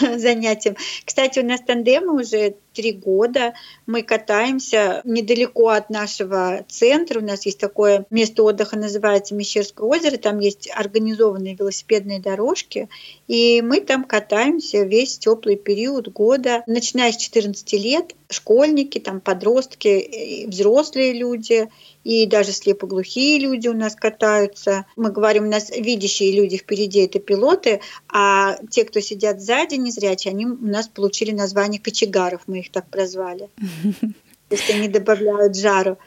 занятием. 0.00 0.76
Кстати, 1.04 1.40
у 1.40 1.44
нас 1.44 1.60
тандемы 1.60 2.18
уже 2.18 2.54
три 2.76 2.92
года. 2.92 3.54
Мы 3.86 4.02
катаемся 4.02 5.00
недалеко 5.04 5.70
от 5.70 5.90
нашего 5.90 6.64
центра. 6.68 7.20
У 7.20 7.24
нас 7.24 7.46
есть 7.46 7.58
такое 7.58 8.04
место 8.10 8.42
отдыха, 8.42 8.78
называется 8.78 9.34
Мещерское 9.34 9.88
озеро. 9.88 10.18
Там 10.18 10.38
есть 10.38 10.68
организованные 10.72 11.54
велосипедные 11.54 12.20
дорожки. 12.20 12.88
И 13.26 13.62
мы 13.62 13.80
там 13.80 14.04
катаемся 14.04 14.82
весь 14.82 15.18
теплый 15.18 15.56
период 15.56 16.08
года, 16.08 16.62
начиная 16.66 17.12
с 17.12 17.16
14 17.16 17.72
лет. 17.72 18.14
Школьники, 18.28 18.98
там 18.98 19.20
подростки, 19.20 20.46
взрослые 20.46 21.12
люди 21.12 21.68
и 22.06 22.24
даже 22.24 22.52
слепоглухие 22.52 23.40
люди 23.40 23.66
у 23.66 23.74
нас 23.74 23.96
катаются. 23.96 24.86
Мы 24.94 25.10
говорим, 25.10 25.46
у 25.46 25.50
нас 25.50 25.70
видящие 25.70 26.30
люди 26.30 26.56
впереди 26.56 27.00
это 27.00 27.18
пилоты, 27.18 27.80
а 28.08 28.58
те, 28.70 28.84
кто 28.84 29.00
сидят 29.00 29.40
сзади, 29.40 29.74
незрячие, 29.74 30.30
они 30.30 30.46
у 30.46 30.54
нас 30.54 30.86
получили 30.86 31.32
название 31.32 31.80
кочегаров, 31.80 32.42
мы 32.46 32.60
их 32.60 32.70
так 32.70 32.88
прозвали. 32.90 33.50
То 34.48 34.54
есть 34.54 34.70
они 34.70 34.86
добавляют 34.86 35.56
жару. 35.56 35.98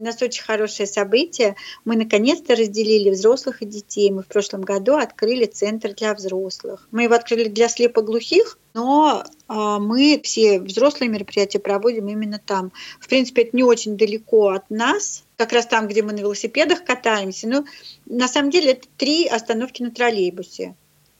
У 0.00 0.04
нас 0.04 0.20
очень 0.22 0.42
хорошее 0.42 0.86
событие. 0.86 1.56
Мы 1.84 1.96
наконец-то 1.96 2.54
разделили 2.54 3.10
взрослых 3.10 3.62
и 3.62 3.66
детей. 3.66 4.10
Мы 4.10 4.22
в 4.22 4.26
прошлом 4.26 4.62
году 4.62 4.96
открыли 4.96 5.46
центр 5.46 5.94
для 5.94 6.14
взрослых. 6.14 6.88
Мы 6.90 7.04
его 7.04 7.14
открыли 7.14 7.48
для 7.48 7.68
слепоглухих, 7.68 8.58
но 8.74 9.24
а, 9.46 9.78
мы 9.78 10.20
все 10.22 10.60
взрослые 10.60 11.08
мероприятия 11.08 11.58
проводим 11.58 12.08
именно 12.08 12.40
там. 12.44 12.72
В 13.00 13.08
принципе, 13.08 13.42
это 13.42 13.56
не 13.56 13.62
очень 13.62 13.96
далеко 13.96 14.48
от 14.48 14.68
нас, 14.70 15.24
как 15.36 15.52
раз 15.52 15.66
там, 15.66 15.86
где 15.86 16.02
мы 16.02 16.12
на 16.12 16.20
велосипедах 16.20 16.84
катаемся. 16.84 17.48
Но 17.48 17.64
на 18.06 18.28
самом 18.28 18.50
деле 18.50 18.72
это 18.72 18.88
три 18.96 19.26
остановки 19.26 19.82
на 19.82 19.90
троллейбусе. 19.90 20.74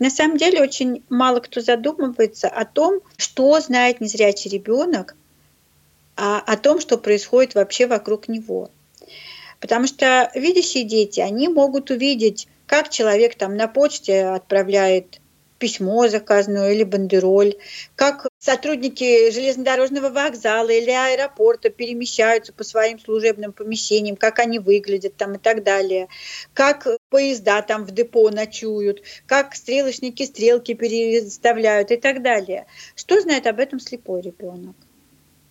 На 0.00 0.10
самом 0.10 0.36
деле 0.36 0.60
очень 0.60 1.04
мало 1.08 1.38
кто 1.38 1.60
задумывается 1.60 2.48
о 2.48 2.64
том, 2.64 3.02
что 3.16 3.60
знает 3.60 4.00
незрячий 4.00 4.50
ребенок, 4.50 5.14
а 6.16 6.40
о 6.40 6.56
том, 6.56 6.80
что 6.80 6.98
происходит 6.98 7.54
вообще 7.54 7.86
вокруг 7.86 8.26
него. 8.26 8.72
Потому 9.60 9.86
что 9.86 10.28
видящие 10.34 10.82
дети, 10.82 11.20
они 11.20 11.46
могут 11.46 11.92
увидеть, 11.92 12.48
как 12.66 12.88
человек 12.88 13.36
там 13.36 13.56
на 13.56 13.68
почте 13.68 14.24
отправляет 14.24 15.19
письмо 15.60 16.08
заказное 16.08 16.72
или 16.72 16.82
бандероль, 16.82 17.54
как 17.94 18.26
сотрудники 18.38 19.30
железнодорожного 19.30 20.08
вокзала 20.08 20.70
или 20.70 20.90
аэропорта 20.90 21.68
перемещаются 21.68 22.52
по 22.52 22.64
своим 22.64 22.98
служебным 22.98 23.52
помещениям, 23.52 24.16
как 24.16 24.40
они 24.40 24.58
выглядят 24.58 25.16
там 25.16 25.34
и 25.34 25.38
так 25.38 25.62
далее, 25.62 26.08
как 26.54 26.88
поезда 27.10 27.62
там 27.62 27.84
в 27.84 27.92
депо 27.92 28.30
ночуют, 28.30 29.02
как 29.26 29.54
стрелочники 29.54 30.24
стрелки 30.24 30.74
переставляют 30.74 31.90
и 31.90 31.96
так 31.96 32.22
далее. 32.22 32.66
Что 32.96 33.20
знает 33.20 33.46
об 33.46 33.60
этом 33.60 33.78
слепой 33.78 34.22
ребенок? 34.22 34.74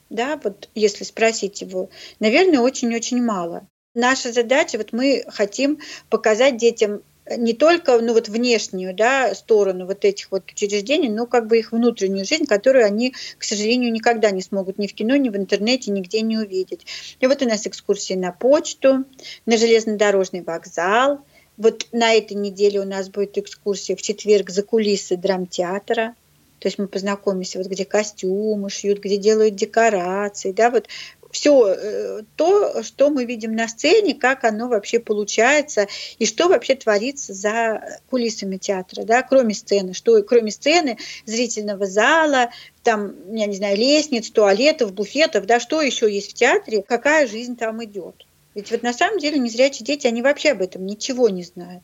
Да, 0.10 0.40
вот 0.44 0.70
если 0.74 1.04
спросить 1.04 1.62
его, 1.62 1.90
наверное, 2.20 2.62
очень-очень 2.62 3.24
мало. 3.24 3.68
Наша 3.94 4.32
задача, 4.32 4.78
вот 4.78 4.92
мы 4.92 5.24
хотим 5.28 5.80
показать 6.10 6.58
детям 6.58 7.04
не 7.38 7.54
только 7.54 8.00
ну, 8.00 8.14
вот 8.14 8.28
внешнюю 8.30 8.96
да, 8.96 9.34
сторону 9.36 9.86
вот 9.86 10.06
этих 10.06 10.32
вот 10.32 10.44
учреждений, 10.52 11.10
но 11.10 11.26
как 11.26 11.48
бы 11.48 11.60
их 11.60 11.72
внутреннюю 11.72 12.26
жизнь, 12.26 12.46
которую 12.46 12.86
они, 12.86 13.14
к 13.38 13.44
сожалению, 13.44 13.92
никогда 13.92 14.32
не 14.32 14.42
смогут 14.42 14.78
ни 14.78 14.88
в 14.88 14.94
кино, 14.94 15.16
ни 15.16 15.30
в 15.30 15.36
интернете, 15.36 15.92
нигде 15.92 16.22
не 16.22 16.38
увидеть. 16.38 16.86
И 17.20 17.28
вот 17.28 17.42
у 17.42 17.46
нас 17.48 17.68
экскурсии 17.68 18.16
на 18.16 18.32
почту, 18.32 19.06
на 19.46 19.58
железнодорожный 19.58 20.42
вокзал, 20.42 21.20
Вот 21.58 21.88
на 21.92 22.14
этой 22.14 22.38
неделе 22.38 22.80
у 22.80 22.86
нас 22.86 23.10
будет 23.10 23.38
экскурсия 23.38 23.98
в 23.98 24.02
четверг 24.02 24.50
за 24.50 24.64
кулисы 24.64 25.18
драмтеатра. 25.18 26.16
То 26.60 26.68
есть 26.68 26.78
мы 26.78 26.88
познакомимся, 26.88 27.58
вот 27.58 27.68
где 27.68 27.86
костюмы 27.86 28.70
шьют, 28.70 29.00
где 29.00 29.18
делают 29.18 29.56
декорации, 29.56 30.52
да, 30.52 30.70
вот 30.70 30.88
все 31.32 31.68
э, 31.68 32.22
то, 32.36 32.84
что 32.84 33.10
мы 33.10 33.26
видим 33.26 33.54
на 33.56 33.68
сцене, 33.68 34.16
как 34.16 34.44
оно 34.44 34.68
вообще 34.68 35.00
получается 35.00 35.88
и 36.18 36.26
что 36.26 36.48
вообще 36.48 36.76
творится 36.76 37.34
за 37.34 38.00
кулисами 38.10 38.58
театра, 38.58 39.04
да, 39.04 39.22
кроме 39.24 39.54
сцены, 39.54 39.94
что 39.94 40.22
кроме 40.24 40.52
сцены, 40.52 40.98
зрительного 41.26 41.86
зала, 41.86 42.50
там, 42.84 43.14
я 43.36 43.46
не 43.46 43.56
знаю, 43.56 43.78
лестниц, 43.78 44.30
туалетов, 44.30 44.94
буфетов, 44.94 45.46
да, 45.46 45.60
что 45.60 45.82
еще 45.82 46.12
есть 46.12 46.32
в 46.32 46.34
театре, 46.34 46.82
какая 46.82 47.28
жизнь 47.28 47.56
там 47.56 47.84
идет. 47.84 48.26
Ведь 48.56 48.72
вот 48.72 48.82
на 48.84 48.94
самом 48.94 49.20
деле 49.20 49.38
незрячие 49.38 49.86
дети, 49.86 50.08
они 50.08 50.22
вообще 50.22 50.52
об 50.52 50.62
этом 50.62 50.86
ничего 50.86 51.30
не 51.30 51.44
знают. 51.44 51.84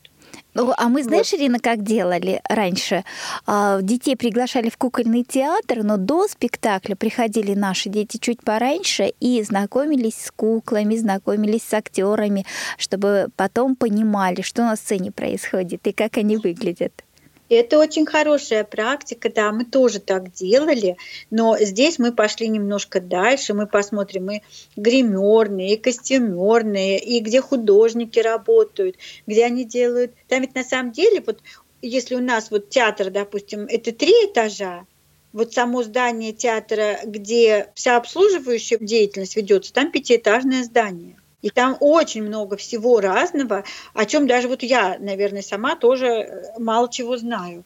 Ну, 0.56 0.74
а 0.78 0.88
мы, 0.88 1.04
знаешь, 1.04 1.32
вот. 1.34 1.40
Ирина, 1.40 1.60
как 1.60 1.84
делали 1.84 2.42
раньше? 2.50 3.04
А, 3.46 3.82
детей 3.82 4.16
приглашали 4.16 4.70
в 4.70 4.78
кукольный 4.78 5.24
театр, 5.24 5.84
но 5.84 5.98
до 5.98 6.28
спектакля 6.30 6.96
приходили 6.96 7.54
наши 7.54 7.90
дети 7.90 8.18
чуть 8.18 8.42
пораньше 8.42 9.14
и 9.20 9.44
знакомились 9.44 10.16
с 10.16 10.32
куклами, 10.32 10.96
знакомились 10.96 11.64
с 11.64 11.74
актерами, 11.74 12.46
чтобы 12.78 13.28
потом 13.36 13.76
понимали, 13.76 14.42
что 14.42 14.64
на 14.64 14.78
сцене 14.78 15.12
происходит 15.12 15.86
и 15.88 15.92
как 15.92 16.18
они 16.18 16.38
выглядят. 16.38 17.05
Это 17.48 17.78
очень 17.78 18.06
хорошая 18.06 18.64
практика, 18.64 19.32
да, 19.32 19.52
мы 19.52 19.66
тоже 19.66 20.00
так 20.00 20.32
делали, 20.32 20.98
но 21.30 21.58
здесь 21.60 22.00
мы 22.00 22.12
пошли 22.12 22.48
немножко 22.48 23.00
дальше, 23.00 23.54
мы 23.54 23.68
посмотрим 23.68 24.32
и 24.32 24.42
гримерные, 24.76 25.76
и 25.76 25.78
костюмерные, 25.78 26.98
и 26.98 27.20
где 27.20 27.42
художники 27.42 28.18
работают, 28.20 28.96
где 29.28 29.46
они 29.46 29.64
делают. 29.64 30.14
Там 30.28 30.42
ведь 30.42 30.56
на 30.56 30.64
самом 30.64 30.92
деле, 30.92 31.22
вот 31.26 31.40
если 31.84 32.16
у 32.16 32.22
нас 32.22 32.50
вот 32.50 32.70
театр, 32.70 33.12
допустим, 33.12 33.68
это 33.70 33.92
три 33.92 34.12
этажа, 34.26 34.86
вот 35.32 35.54
само 35.54 35.84
здание 35.84 36.34
театра, 36.34 37.00
где 37.04 37.70
вся 37.76 37.98
обслуживающая 37.98 38.80
деятельность 38.80 39.36
ведется, 39.36 39.74
там 39.74 39.92
пятиэтажное 39.92 40.64
здание. 40.64 41.18
И 41.46 41.52
там 41.52 41.78
очень 41.80 42.24
много 42.24 42.58
всего 42.58 43.00
разного, 43.00 43.66
о 43.94 44.06
чем 44.08 44.26
даже 44.26 44.48
вот 44.48 44.64
я, 44.64 44.98
наверное, 44.98 45.44
сама 45.44 45.76
тоже 45.76 46.08
э, 46.08 46.44
мало 46.58 46.90
чего 46.90 47.18
знаю. 47.18 47.66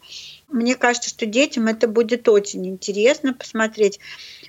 Мне 0.50 0.76
кажется, 0.76 1.08
что 1.08 1.26
детям 1.26 1.68
это 1.68 1.88
будет 1.88 2.28
очень 2.28 2.68
интересно 2.68 3.34
посмотреть. 3.34 4.02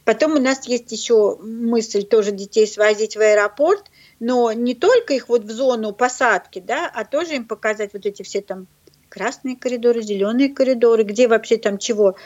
Потом 0.05 0.33
у 0.33 0.41
нас 0.41 0.67
есть 0.67 0.91
еще 0.91 1.37
мысль 1.37 2.03
тоже 2.03 2.33
детей 2.33 2.67
свозить 2.67 3.15
в 3.15 3.21
аэропорт, 3.21 3.93
но 4.19 4.51
не 4.51 4.75
только 4.75 5.15
их 5.15 5.29
вот 5.29 5.45
в 5.45 5.51
зону 5.53 5.93
посадки, 5.93 6.59
да, 6.59 6.91
а 6.93 7.05
тоже 7.05 7.37
им 7.37 7.45
показать 7.45 7.93
вот 7.93 8.07
эти 8.07 8.25
все 8.25 8.41
там 8.41 8.67
красные 9.09 9.55
коридоры, 9.55 10.03
зеленые 10.03 10.49
коридоры, 10.49 11.05
где 11.05 11.29
вообще 11.29 11.57
там 11.57 11.79
чего 11.79 12.17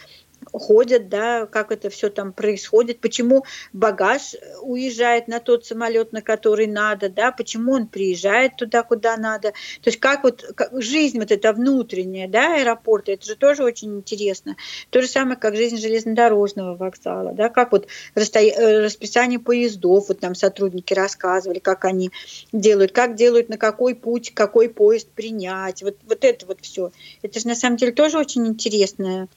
ходят, 0.53 1.09
да, 1.09 1.47
как 1.47 1.73
это 1.73 1.91
все 1.91 2.11
там 2.11 2.33
происходит, 2.33 3.01
почему 3.01 3.45
багаж 3.73 4.35
уезжает 4.63 5.29
на 5.29 5.41
тот 5.41 5.65
самолет, 5.65 6.13
на 6.13 6.23
который 6.23 6.67
надо, 6.67 7.09
да, 7.09 7.33
почему 7.33 7.73
он 7.73 7.87
приезжает 7.87 8.57
туда, 8.57 8.83
куда 8.83 9.17
надо. 9.17 9.51
То 9.83 9.89
есть 9.89 9.99
как 10.01 10.25
вот 10.25 10.45
как 10.55 10.71
жизнь 10.81 11.19
вот 11.19 11.31
эта 11.31 11.53
внутренняя, 11.53 12.29
да, 12.29 12.57
аэропорта, 12.57 13.13
это 13.13 13.27
же 13.27 13.37
тоже 13.37 13.65
очень 13.65 13.97
интересно. 13.97 14.57
То 14.91 15.03
же 15.03 15.09
самое, 15.09 15.37
как 15.37 15.57
жизнь 15.57 15.77
железнодорожного 15.79 16.77
вокзала, 16.77 17.33
да, 17.33 17.49
как 17.49 17.73
вот 17.73 17.87
э, 18.15 18.81
расписание 18.81 19.39
поездов, 19.39 20.09
вот 20.09 20.21
там 20.21 20.35
сотрудники 20.35 20.95
рассказывали, 20.95 21.59
как 21.59 21.85
они 21.85 22.11
делают, 22.53 22.93
как 22.93 23.15
делают, 23.15 23.49
на 23.49 23.57
какой 23.57 23.95
путь, 23.95 24.33
какой 24.35 24.69
поезд 24.69 25.09
принять, 25.09 25.83
вот, 25.83 25.97
вот 26.07 26.25
это 26.25 26.47
вот 26.47 26.59
все. 26.61 26.93
Это 27.23 27.41
же 27.41 27.47
на 27.47 27.55
самом 27.55 27.77
деле 27.77 27.93
тоже 27.93 28.19
очень 28.19 28.47
интересное 28.47 29.29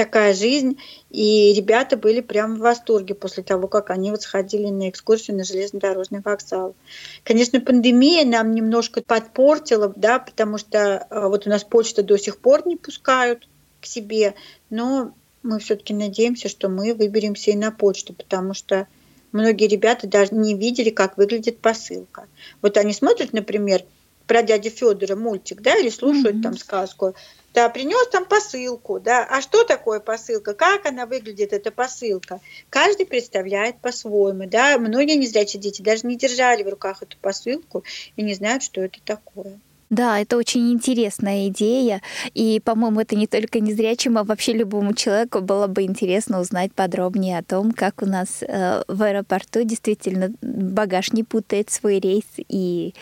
такая 0.00 0.32
жизнь, 0.32 0.78
и 1.10 1.52
ребята 1.52 1.98
были 1.98 2.22
прямо 2.22 2.54
в 2.54 2.60
восторге 2.60 3.14
после 3.14 3.42
того, 3.42 3.68
как 3.68 3.90
они 3.90 4.10
вот 4.10 4.22
сходили 4.22 4.70
на 4.70 4.88
экскурсию 4.88 5.36
на 5.36 5.44
железнодорожный 5.44 6.22
вокзал. 6.24 6.74
Конечно, 7.22 7.60
пандемия 7.60 8.24
нам 8.24 8.54
немножко 8.54 9.02
подпортила, 9.02 9.92
да, 9.94 10.18
потому 10.18 10.56
что 10.56 11.06
э, 11.10 11.26
вот 11.26 11.46
у 11.46 11.50
нас 11.50 11.64
почта 11.64 12.02
до 12.02 12.16
сих 12.16 12.38
пор 12.38 12.66
не 12.66 12.76
пускают 12.76 13.46
к 13.82 13.84
себе, 13.84 14.34
но 14.70 15.12
мы 15.42 15.58
все-таки 15.58 15.92
надеемся, 15.92 16.48
что 16.48 16.70
мы 16.70 16.94
выберемся 16.94 17.50
и 17.50 17.56
на 17.56 17.70
почту, 17.70 18.14
потому 18.14 18.54
что 18.54 18.86
многие 19.32 19.66
ребята 19.66 20.06
даже 20.06 20.34
не 20.34 20.54
видели, 20.54 20.88
как 20.88 21.18
выглядит 21.18 21.58
посылка. 21.58 22.26
Вот 22.62 22.78
они 22.78 22.94
смотрят, 22.94 23.34
например, 23.34 23.84
про 24.30 24.44
дядю 24.44 24.70
Федора 24.70 25.16
мультик, 25.16 25.60
да, 25.60 25.74
или 25.74 25.88
слушают 25.88 26.36
mm-hmm. 26.36 26.42
там 26.42 26.56
сказку, 26.56 27.16
да, 27.52 27.68
принес 27.68 28.06
там 28.10 28.24
посылку, 28.24 29.00
да. 29.00 29.26
А 29.28 29.42
что 29.42 29.64
такое 29.64 29.98
посылка? 29.98 30.54
Как 30.54 30.86
она 30.86 31.04
выглядит, 31.04 31.52
эта 31.52 31.72
посылка? 31.72 32.38
Каждый 32.68 33.06
представляет 33.06 33.80
по-своему, 33.80 34.46
да. 34.46 34.78
Многие 34.78 35.16
незрячие 35.16 35.60
дети 35.60 35.82
даже 35.82 36.06
не 36.06 36.16
держали 36.16 36.62
в 36.62 36.68
руках 36.68 37.02
эту 37.02 37.16
посылку 37.16 37.82
и 38.14 38.22
не 38.22 38.34
знают, 38.34 38.62
что 38.62 38.82
это 38.82 39.00
такое. 39.04 39.58
Да, 39.90 40.20
это 40.20 40.36
очень 40.36 40.72
интересная 40.72 41.48
идея. 41.48 42.00
И, 42.32 42.60
по-моему, 42.60 43.00
это 43.00 43.16
не 43.16 43.26
только 43.26 43.58
незрячим, 43.58 44.18
а 44.18 44.24
вообще 44.24 44.52
любому 44.52 44.94
человеку 44.94 45.40
было 45.40 45.66
бы 45.66 45.82
интересно 45.82 46.40
узнать 46.40 46.72
подробнее 46.72 47.38
о 47.38 47.42
том, 47.42 47.72
как 47.72 48.00
у 48.00 48.06
нас 48.06 48.42
э, 48.42 48.84
в 48.86 49.02
аэропорту 49.02 49.64
действительно 49.64 50.32
багаж 50.42 51.12
не 51.12 51.24
путает 51.24 51.70
свой 51.70 51.98
рейс 51.98 52.24
и 52.36 52.94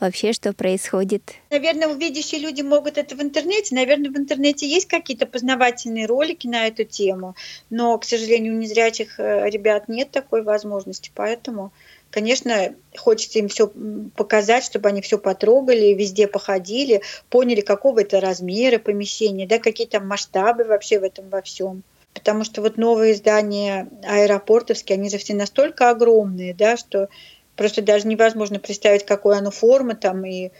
вообще 0.00 0.34
что 0.34 0.52
происходит. 0.52 1.22
Наверное, 1.50 1.88
увидящие 1.88 2.42
люди 2.42 2.60
могут 2.60 2.98
это 2.98 3.16
в 3.16 3.22
интернете. 3.22 3.74
Наверное, 3.74 4.10
в 4.10 4.16
интернете 4.18 4.68
есть 4.68 4.86
какие-то 4.86 5.24
познавательные 5.24 6.04
ролики 6.04 6.46
на 6.46 6.66
эту 6.66 6.84
тему, 6.84 7.36
но, 7.70 7.96
к 7.96 8.04
сожалению, 8.04 8.54
у 8.54 8.58
незрячих 8.58 9.18
э, 9.18 9.48
ребят 9.48 9.88
нет 9.88 10.10
такой 10.10 10.42
возможности, 10.42 11.10
поэтому 11.14 11.72
конечно, 12.14 12.76
хочется 12.96 13.40
им 13.40 13.48
все 13.48 13.68
показать, 14.14 14.62
чтобы 14.62 14.88
они 14.88 15.02
все 15.02 15.18
потрогали, 15.18 15.94
везде 15.94 16.28
походили, 16.28 17.02
поняли, 17.28 17.60
какого 17.60 18.02
это 18.02 18.20
размера 18.20 18.78
помещения, 18.78 19.48
да, 19.48 19.58
какие 19.58 19.88
там 19.88 20.06
масштабы 20.06 20.62
вообще 20.62 21.00
в 21.00 21.02
этом 21.02 21.28
во 21.28 21.42
всем. 21.42 21.82
Потому 22.12 22.44
что 22.44 22.62
вот 22.62 22.76
новые 22.76 23.16
здания 23.16 23.88
аэропортовские, 24.04 24.94
они 24.94 25.10
же 25.10 25.18
все 25.18 25.34
настолько 25.34 25.90
огромные, 25.90 26.54
да, 26.54 26.76
что 26.76 27.08
просто 27.56 27.82
даже 27.82 28.06
невозможно 28.06 28.60
представить, 28.60 29.04
какой 29.04 29.36
оно 29.36 29.50
формы 29.50 29.96
там 29.96 30.24
и 30.24 30.52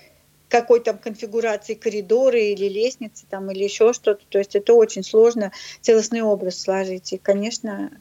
какой 0.49 0.81
там 0.81 0.99
конфигурации 0.99 1.75
коридоры 1.75 2.47
или 2.47 2.69
лестницы 2.69 3.27
там 3.31 3.49
или 3.53 3.63
еще 3.63 3.93
что-то. 3.93 4.25
То 4.29 4.39
есть 4.39 4.57
это 4.57 4.75
очень 4.75 5.05
сложно 5.05 5.53
целостный 5.81 6.23
образ 6.23 6.61
сложить. 6.61 7.13
И, 7.13 7.19
конечно, 7.19 7.93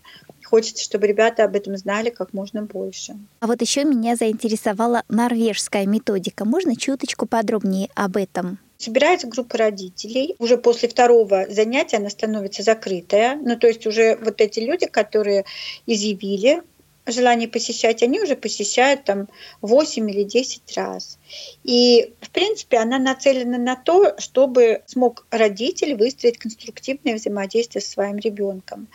хочется, 0.54 0.84
чтобы 0.84 1.08
ребята 1.08 1.46
об 1.46 1.56
этом 1.56 1.76
знали 1.78 2.12
как 2.12 2.32
можно 2.32 2.62
больше. 2.62 3.18
А 3.40 3.48
вот 3.48 3.60
еще 3.62 3.86
меня 3.86 4.16
заинтересовала 4.16 5.02
норвежская 5.10 5.88
методика. 5.88 6.46
Можно 6.46 6.76
чуточку 6.76 7.26
подробнее 7.26 7.90
об 7.96 8.18
этом? 8.18 8.60
Собирается 8.78 9.26
группа 9.26 9.58
родителей. 9.58 10.36
Уже 10.38 10.58
после 10.58 10.90
второго 10.90 11.48
занятия 11.50 11.98
она 11.98 12.12
становится 12.12 12.62
закрытая. 12.62 13.36
Ну, 13.36 13.58
то 13.58 13.66
есть 13.66 13.88
уже 13.88 14.16
вот 14.18 14.42
эти 14.42 14.60
люди, 14.60 14.86
которые 14.86 15.46
изъявили 15.88 16.62
желание 17.08 17.48
посещать, 17.48 18.04
они 18.04 18.22
уже 18.22 18.36
посещают 18.36 19.06
там 19.06 19.30
8 19.62 20.08
или 20.12 20.22
10 20.22 20.78
раз. 20.78 21.18
И, 21.64 22.14
в 22.22 22.30
принципе, 22.32 22.78
она 22.78 23.00
нацелена 23.00 23.58
на 23.58 23.76
то, 23.76 24.16
чтобы 24.20 24.84
смог 24.86 25.26
родитель 25.32 25.96
выстроить 25.96 26.38
конструктивное 26.38 27.16
взаимодействие 27.16 27.82
со 27.82 27.92
своим 27.92 28.18
ребенком. 28.18 28.88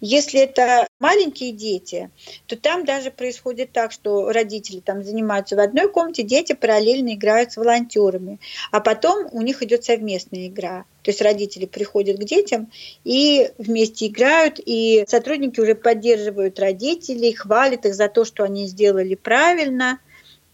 Если 0.00 0.40
это 0.40 0.86
маленькие 0.98 1.52
дети, 1.52 2.10
то 2.46 2.56
там 2.56 2.84
даже 2.84 3.10
происходит 3.10 3.72
так, 3.72 3.92
что 3.92 4.32
родители 4.32 4.80
там 4.80 5.02
занимаются 5.02 5.56
в 5.56 5.60
одной 5.60 5.90
комнате, 5.90 6.22
дети 6.22 6.52
параллельно 6.52 7.14
играют 7.14 7.52
с 7.52 7.56
волонтерами, 7.56 8.40
а 8.72 8.80
потом 8.80 9.28
у 9.32 9.42
них 9.42 9.62
идет 9.62 9.84
совместная 9.84 10.48
игра. 10.48 10.84
То 11.02 11.10
есть 11.10 11.22
родители 11.22 11.66
приходят 11.66 12.18
к 12.18 12.24
детям 12.24 12.68
и 13.04 13.50
вместе 13.58 14.08
играют, 14.08 14.58
и 14.58 15.04
сотрудники 15.06 15.60
уже 15.60 15.76
поддерживают 15.76 16.58
родителей, 16.58 17.32
хвалят 17.32 17.86
их 17.86 17.94
за 17.94 18.08
то, 18.08 18.24
что 18.24 18.42
они 18.42 18.66
сделали 18.66 19.14
правильно. 19.14 20.00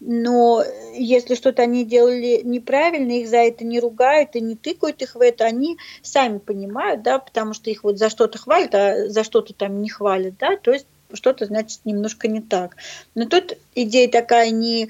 Но 0.05 0.63
если 0.93 1.35
что-то 1.35 1.61
они 1.61 1.85
делали 1.85 2.41
неправильно, 2.43 3.13
их 3.13 3.29
за 3.29 3.37
это 3.37 3.63
не 3.63 3.79
ругают 3.79 4.35
и 4.35 4.41
не 4.41 4.55
тыкают 4.55 5.01
их 5.01 5.15
в 5.15 5.21
это, 5.21 5.45
они 5.45 5.77
сами 6.01 6.39
понимают, 6.39 7.03
да, 7.03 7.19
потому 7.19 7.53
что 7.53 7.69
их 7.69 7.85
вот 7.85 7.97
за 7.97 8.09
что-то 8.09 8.37
хвалят, 8.37 8.75
а 8.75 9.07
за 9.07 9.23
что-то 9.23 9.53
там 9.53 9.81
не 9.81 9.87
хвалят, 9.87 10.33
да, 10.37 10.57
то 10.57 10.71
есть 10.71 10.87
что-то 11.13 11.45
значит 11.45 11.79
немножко 11.85 12.27
не 12.27 12.41
так. 12.41 12.75
Но 13.15 13.25
тут 13.25 13.57
идея 13.75 14.09
такая 14.09 14.49
не 14.49 14.89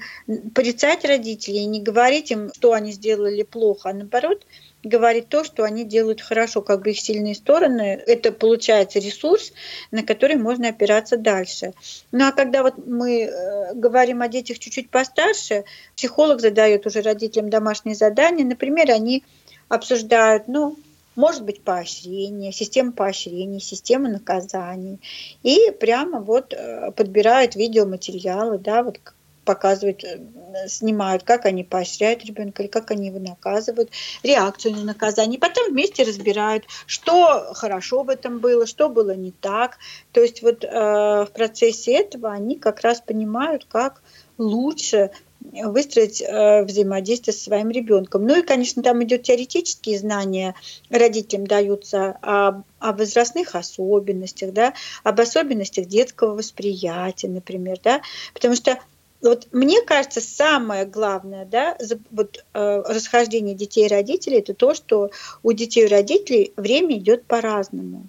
порицать 0.54 1.04
родителей, 1.04 1.64
не 1.66 1.80
говорить 1.80 2.32
им, 2.32 2.52
что 2.52 2.72
они 2.72 2.90
сделали 2.90 3.42
плохо, 3.42 3.90
а 3.90 3.94
наоборот 3.94 4.44
говорить 4.84 5.28
то, 5.28 5.44
что 5.44 5.64
они 5.64 5.84
делают 5.84 6.20
хорошо, 6.20 6.62
как 6.62 6.82
бы 6.82 6.90
их 6.90 7.00
сильные 7.00 7.34
стороны. 7.34 8.02
Это 8.06 8.32
получается 8.32 8.98
ресурс, 8.98 9.52
на 9.90 10.02
который 10.02 10.36
можно 10.36 10.68
опираться 10.68 11.16
дальше. 11.16 11.72
Ну 12.12 12.26
а 12.26 12.32
когда 12.32 12.62
вот 12.62 12.74
мы 12.86 13.22
э, 13.22 13.74
говорим 13.74 14.22
о 14.22 14.28
детях 14.28 14.58
чуть-чуть 14.58 14.90
постарше, 14.90 15.64
психолог 15.96 16.40
задает 16.40 16.86
уже 16.86 17.02
родителям 17.02 17.50
домашние 17.50 17.94
задания. 17.94 18.44
Например, 18.44 18.90
они 18.90 19.24
обсуждают, 19.68 20.48
ну, 20.48 20.76
может 21.16 21.44
быть 21.44 21.62
поощрение, 21.62 22.52
система 22.52 22.92
поощрений, 22.92 23.60
система 23.60 24.08
наказаний. 24.08 25.00
И 25.42 25.70
прямо 25.78 26.20
вот 26.20 26.52
э, 26.52 26.90
подбирают 26.92 27.54
видеоматериалы, 27.54 28.58
да, 28.58 28.82
вот 28.82 28.98
показывают, 29.44 30.04
э, 30.04 30.20
снимают, 30.68 31.22
как 31.22 31.46
они 31.46 31.64
поощряют 31.64 32.24
ребенка 32.24 32.62
или 32.62 32.70
как 32.70 32.90
они 32.90 33.08
его 33.08 33.18
наказывают, 33.18 33.90
реакцию 34.22 34.74
на 34.74 34.84
наказание. 34.84 35.38
Потом 35.38 35.70
вместе 35.70 36.02
разбирают, 36.02 36.64
что 36.86 37.52
хорошо 37.54 38.02
в 38.02 38.08
этом 38.08 38.38
было, 38.38 38.66
что 38.66 38.88
было 38.88 39.14
не 39.14 39.32
так. 39.32 39.78
То 40.12 40.22
есть 40.22 40.42
вот 40.42 40.64
э, 40.64 40.68
в 40.68 41.28
процессе 41.32 41.92
этого 41.92 42.30
они 42.30 42.56
как 42.56 42.80
раз 42.80 43.00
понимают, 43.00 43.66
как 43.66 44.02
лучше 44.38 45.10
выстроить 45.52 46.22
э, 46.22 46.64
взаимодействие 46.64 47.34
со 47.34 47.44
своим 47.44 47.70
ребенком. 47.70 48.26
Ну 48.26 48.38
и, 48.38 48.42
конечно, 48.42 48.82
там 48.82 49.02
идет 49.04 49.24
теоретические 49.24 49.98
знания, 49.98 50.54
родителям 50.90 51.46
даются 51.46 52.16
о, 52.22 52.62
о 52.78 52.92
возрастных 52.92 53.54
особенностях, 53.54 54.52
да, 54.52 54.72
об 55.02 55.20
особенностях 55.20 55.86
детского 55.86 56.34
восприятия, 56.34 57.28
например, 57.28 57.78
да, 57.82 58.00
потому 58.32 58.56
что 58.56 58.78
вот 59.24 59.48
мне 59.52 59.80
кажется, 59.82 60.20
самое 60.20 60.84
главное, 60.84 61.44
да, 61.46 61.78
вот, 62.10 62.44
э, 62.52 62.82
расхождение 62.86 63.54
детей 63.54 63.86
и 63.86 63.88
родителей, 63.88 64.38
это 64.38 64.54
то, 64.54 64.74
что 64.74 65.10
у 65.42 65.52
детей 65.52 65.84
и 65.84 65.88
родителей 65.88 66.52
время 66.56 66.98
идет 66.98 67.24
по-разному. 67.24 68.06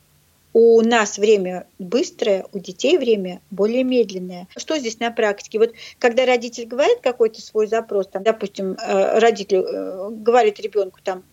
У 0.51 0.81
нас 0.81 1.17
время 1.17 1.67
быстрое, 1.79 2.45
у 2.53 2.59
детей 2.59 2.97
время 2.97 3.41
более 3.49 3.83
медленное. 3.83 4.47
Что 4.55 4.77
здесь 4.77 4.99
на 4.99 5.11
практике? 5.11 5.59
Вот 5.59 5.73
когда 5.99 6.25
родитель 6.25 6.65
говорит 6.65 6.99
какой-то 7.01 7.41
свой 7.41 7.67
запрос, 7.67 8.07
там, 8.07 8.23
допустим, 8.23 8.73
э, 8.73 9.19
родитель 9.19 9.57
э, 9.57 10.09
говорит 10.11 10.59
ребенку 10.59 10.99
там, 11.03 11.23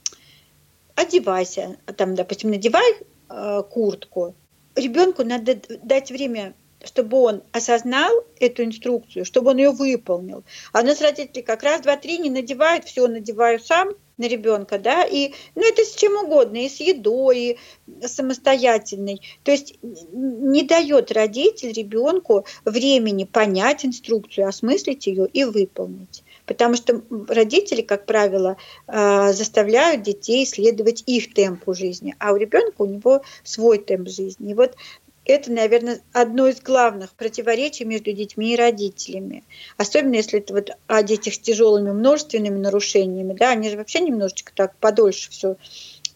одевайся, 0.94 1.76
там, 1.96 2.14
допустим, 2.14 2.50
надевай 2.50 2.96
э, 3.28 3.62
куртку. 3.70 4.34
Ребенку 4.74 5.24
надо 5.24 5.60
дать 5.82 6.10
время 6.10 6.54
чтобы 6.84 7.18
он 7.18 7.42
осознал 7.52 8.12
эту 8.40 8.64
инструкцию, 8.64 9.24
чтобы 9.24 9.50
он 9.50 9.58
ее 9.58 9.70
выполнил. 9.70 10.44
А 10.72 10.80
у 10.80 10.84
нас 10.84 11.00
родители 11.00 11.42
как 11.42 11.62
раз 11.62 11.80
два-три 11.80 12.18
не 12.18 12.30
надевают, 12.30 12.84
все 12.84 13.06
надеваю 13.06 13.60
сам 13.60 13.90
на 14.18 14.28
ребенка, 14.28 14.78
да, 14.78 15.04
и 15.04 15.32
ну, 15.54 15.68
это 15.68 15.84
с 15.84 15.94
чем 15.94 16.16
угодно, 16.16 16.58
и 16.58 16.68
с 16.68 16.80
едой, 16.80 17.38
и 17.38 17.58
самостоятельной. 18.06 19.20
То 19.42 19.50
есть 19.50 19.78
не 19.82 20.62
дает 20.62 21.10
родитель 21.12 21.72
ребенку 21.72 22.44
времени 22.64 23.24
понять 23.24 23.84
инструкцию, 23.84 24.48
осмыслить 24.48 25.06
ее 25.06 25.26
и 25.26 25.44
выполнить. 25.44 26.22
Потому 26.46 26.74
что 26.74 27.02
родители, 27.28 27.82
как 27.82 28.06
правило, 28.06 28.56
э, 28.86 29.32
заставляют 29.32 30.02
детей 30.02 30.44
исследовать 30.44 31.02
их 31.06 31.32
темпу 31.32 31.72
жизни, 31.72 32.14
а 32.18 32.32
у 32.32 32.36
ребенка 32.36 32.82
у 32.82 32.86
него 32.86 33.22
свой 33.44 33.78
темп 33.78 34.08
жизни. 34.08 34.50
И 34.50 34.54
вот 34.54 34.76
это, 35.24 35.52
наверное, 35.52 36.00
одно 36.12 36.48
из 36.48 36.61
главных 36.61 37.12
противоречий 37.12 37.85
между 37.85 38.12
детьми 38.12 38.54
и 38.54 38.56
родителями. 38.56 39.44
Особенно 39.76 40.14
если 40.14 40.40
это 40.40 40.52
вот 40.54 40.70
о 40.88 41.02
детях 41.02 41.35
с 41.35 41.38
тяжелыми 41.38 41.92
множественными 41.92 42.58
нарушениями, 42.58 43.32
да, 43.32 43.50
они 43.50 43.70
же 43.70 43.76
вообще 43.76 44.00
немножечко 44.00 44.52
так 44.54 44.76
подольше 44.76 45.30
все 45.30 45.56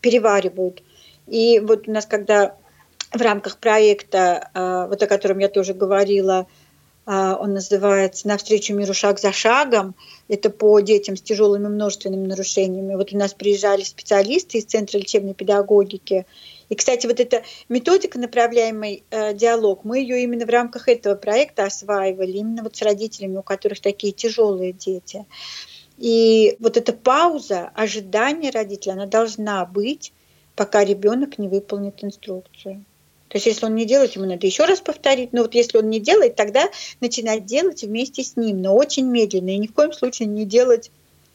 переваривают. 0.00 0.82
И 1.28 1.60
вот 1.60 1.88
у 1.88 1.92
нас, 1.92 2.06
когда 2.06 2.56
в 3.12 3.20
рамках 3.20 3.58
проекта, 3.58 4.50
а, 4.54 4.86
вот 4.86 5.02
о 5.02 5.06
котором 5.06 5.38
я 5.38 5.48
тоже 5.48 5.72
говорила, 5.72 6.46
а, 7.04 7.36
он 7.36 7.54
называется 7.54 8.26
«Навстречу 8.26 8.74
миру 8.74 8.92
шаг 8.92 9.20
за 9.20 9.32
шагом». 9.32 9.94
Это 10.28 10.50
по 10.50 10.80
детям 10.80 11.16
с 11.16 11.22
тяжелыми 11.22 11.68
множественными 11.68 12.26
нарушениями. 12.26 12.96
Вот 12.96 13.12
у 13.12 13.16
нас 13.16 13.32
приезжали 13.34 13.82
специалисты 13.82 14.58
из 14.58 14.64
Центра 14.64 14.98
лечебной 14.98 15.34
педагогики, 15.34 16.26
и, 16.68 16.74
кстати, 16.74 17.06
вот 17.06 17.20
эта 17.20 17.42
методика 17.68 18.18
направляемый 18.18 19.04
э, 19.10 19.34
диалог, 19.34 19.84
мы 19.84 20.00
ее 20.00 20.22
именно 20.22 20.46
в 20.46 20.50
рамках 20.50 20.88
этого 20.88 21.14
проекта 21.14 21.64
осваивали, 21.64 22.38
именно 22.38 22.62
вот 22.62 22.76
с 22.76 22.82
родителями, 22.82 23.36
у 23.36 23.42
которых 23.42 23.80
такие 23.80 24.12
тяжелые 24.12 24.72
дети. 24.72 25.26
И 25.98 26.56
вот 26.58 26.76
эта 26.76 26.92
пауза, 26.92 27.70
ожидание 27.74 28.50
родителя, 28.50 28.92
она 28.92 29.06
должна 29.06 29.64
быть, 29.64 30.12
пока 30.54 30.84
ребенок 30.84 31.38
не 31.38 31.48
выполнит 31.48 32.02
инструкцию. 32.02 32.84
То 33.28 33.36
есть, 33.36 33.46
если 33.46 33.66
он 33.66 33.74
не 33.74 33.86
делает, 33.86 34.14
ему 34.14 34.26
надо 34.26 34.46
еще 34.46 34.64
раз 34.64 34.80
повторить. 34.80 35.32
Но 35.32 35.42
вот 35.42 35.54
если 35.54 35.78
он 35.78 35.88
не 35.90 36.00
делает, 36.00 36.36
тогда 36.36 36.68
начинать 37.00 37.44
делать 37.44 37.82
вместе 37.82 38.22
с 38.22 38.36
ним, 38.36 38.62
но 38.62 38.74
очень 38.74 39.06
медленно. 39.06 39.50
И 39.50 39.58
ни 39.58 39.66
в 39.66 39.72
коем 39.72 39.92
случае 39.92 40.28
не 40.28 40.44
делать 40.44 40.90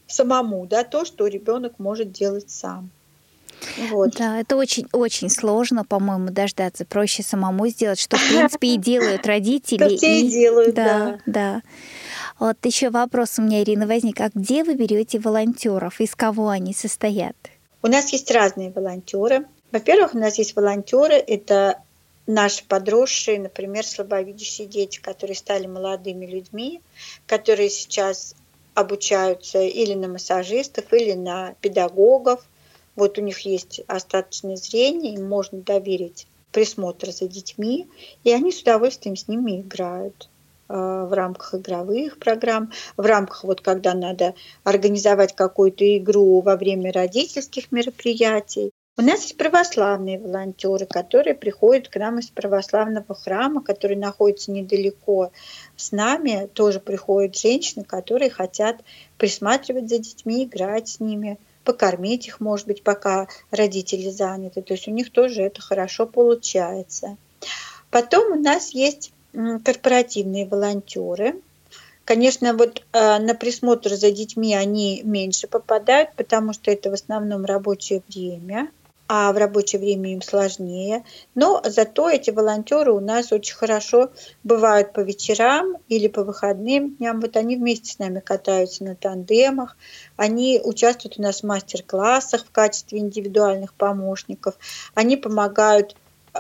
самому 0.08 0.66
да, 0.68 0.84
то, 0.84 1.06
что 1.06 1.28
ребенок 1.28 1.80
может 1.80 2.12
делать 2.12 2.50
сам. 2.50 2.90
Вот. 3.90 4.12
Да, 4.18 4.40
это 4.40 4.56
очень-очень 4.56 5.30
сложно, 5.30 5.84
по-моему, 5.84 6.30
дождаться. 6.30 6.86
Проще 6.86 7.24
самому 7.24 7.68
сделать, 7.68 8.00
что, 8.00 8.18
в 8.18 8.28
принципе, 8.28 8.70
и 8.70 8.78
делают 8.78 9.26
родители. 9.26 9.98
Что 9.98 10.06
и 10.06 10.28
делают, 10.28 10.76
да. 10.76 11.20
Да, 11.26 11.62
Вот 12.40 12.58
еще 12.64 12.90
вопрос 12.90 13.40
у 13.40 13.44
меня, 13.44 13.62
Ирина, 13.62 13.88
возник. 13.88 14.20
А 14.22 14.30
где 14.34 14.64
вы 14.64 14.76
берете 14.76 15.20
волонтеров? 15.20 16.00
Из 16.00 16.16
кого 16.16 16.50
они 16.50 16.74
состоят? 16.74 17.36
У 17.84 17.88
нас 17.88 18.12
есть 18.12 18.30
разные 18.32 18.72
волонтеры. 18.72 19.46
Во-первых, 19.72 20.14
у 20.16 20.18
нас 20.18 20.38
есть 20.38 20.56
волонтеры, 20.56 21.16
это 21.16 21.82
наши 22.28 22.64
подросшие, 22.66 23.40
например, 23.40 23.86
слабовидящие 23.86 24.68
дети, 24.68 25.00
которые 25.00 25.36
стали 25.36 25.68
молодыми 25.68 26.26
людьми, 26.26 26.82
которые 27.26 27.70
сейчас 27.70 28.36
обучаются 28.74 29.62
или 29.62 29.94
на 29.94 30.08
массажистов, 30.08 30.92
или 30.94 31.14
на 31.14 31.56
педагогов, 31.62 32.46
вот 33.02 33.18
у 33.18 33.22
них 33.22 33.40
есть 33.40 33.82
остаточное 33.88 34.58
зрение, 34.58 35.16
им 35.16 35.28
можно 35.28 35.60
доверить 35.60 36.28
присмотр 36.52 37.10
за 37.10 37.28
детьми, 37.28 37.88
и 38.24 38.32
они 38.32 38.52
с 38.52 38.62
удовольствием 38.62 39.16
с 39.16 39.28
ними 39.28 39.62
играют 39.62 40.30
э, 40.70 40.74
в 40.76 41.12
рамках 41.12 41.56
игровых 41.56 42.20
программ, 42.20 42.72
в 42.98 43.02
рамках 43.04 43.44
вот 43.44 43.62
когда 43.62 43.96
надо 43.96 44.36
организовать 44.64 45.36
какую-то 45.36 45.98
игру 45.98 46.42
во 46.42 46.56
время 46.58 46.94
родительских 46.94 47.72
мероприятий. 47.72 48.70
У 49.00 49.02
нас 49.02 49.24
есть 49.24 49.38
православные 49.38 50.20
волонтеры, 50.20 50.86
которые 50.86 51.34
приходят 51.34 51.88
к 51.88 51.96
нам 51.96 52.20
из 52.20 52.28
православного 52.28 53.16
храма, 53.16 53.64
который 53.64 53.98
находится 53.98 54.52
недалеко 54.52 55.32
с 55.76 55.92
нами. 55.92 56.48
Тоже 56.54 56.80
приходят 56.80 57.36
женщины, 57.36 57.84
которые 57.84 58.30
хотят 58.30 58.82
присматривать 59.18 59.90
за 59.90 59.98
детьми, 59.98 60.44
играть 60.44 60.88
с 60.88 61.00
ними– 61.00 61.40
покормить 61.64 62.28
их, 62.28 62.40
может 62.40 62.68
быть, 62.68 62.84
пока 62.84 63.28
родители 63.52 64.10
заняты. 64.10 64.62
То 64.62 64.74
есть 64.74 64.88
у 64.88 64.92
них 64.92 65.12
тоже 65.12 65.44
это 65.44 65.62
хорошо 65.62 66.06
получается. 66.06 67.18
Потом 67.90 68.34
у 68.34 68.42
нас 68.42 68.72
есть 68.72 69.12
корпоративные 69.34 70.46
волонтеры. 70.46 71.42
Конечно, 72.04 72.54
вот 72.54 72.84
э, 72.92 73.20
на 73.20 73.36
присмотр 73.36 73.94
за 73.96 74.12
детьми 74.12 74.56
они 74.56 75.02
меньше 75.04 75.48
попадают, 75.48 76.10
потому 76.16 76.52
что 76.52 76.72
это 76.72 76.90
в 76.90 76.94
основном 76.94 77.46
рабочее 77.46 78.02
время 78.08 78.70
а 79.14 79.34
в 79.34 79.38
рабочее 79.38 79.82
время 79.82 80.14
им 80.14 80.22
сложнее. 80.22 81.04
Но 81.36 81.62
зато 81.66 82.10
эти 82.10 82.32
волонтеры 82.32 82.94
у 82.94 83.02
нас 83.02 83.34
очень 83.34 83.56
хорошо 83.56 84.10
бывают 84.46 84.94
по 84.94 85.02
вечерам 85.02 85.76
или 85.90 86.08
по 86.08 86.24
выходным 86.24 86.96
дням. 86.96 87.20
Вот 87.20 87.36
они 87.36 87.58
вместе 87.58 87.92
с 87.92 88.00
нами 88.00 88.22
катаются 88.22 88.86
на 88.86 88.96
тандемах, 88.96 89.76
они 90.16 90.62
участвуют 90.64 91.20
у 91.20 91.24
нас 91.24 91.42
в 91.42 91.46
мастер-классах 91.46 92.46
в 92.46 92.52
качестве 92.52 93.00
индивидуальных 93.00 93.74
помощников, 93.74 94.56
они 94.94 95.18
помогают 95.18 95.98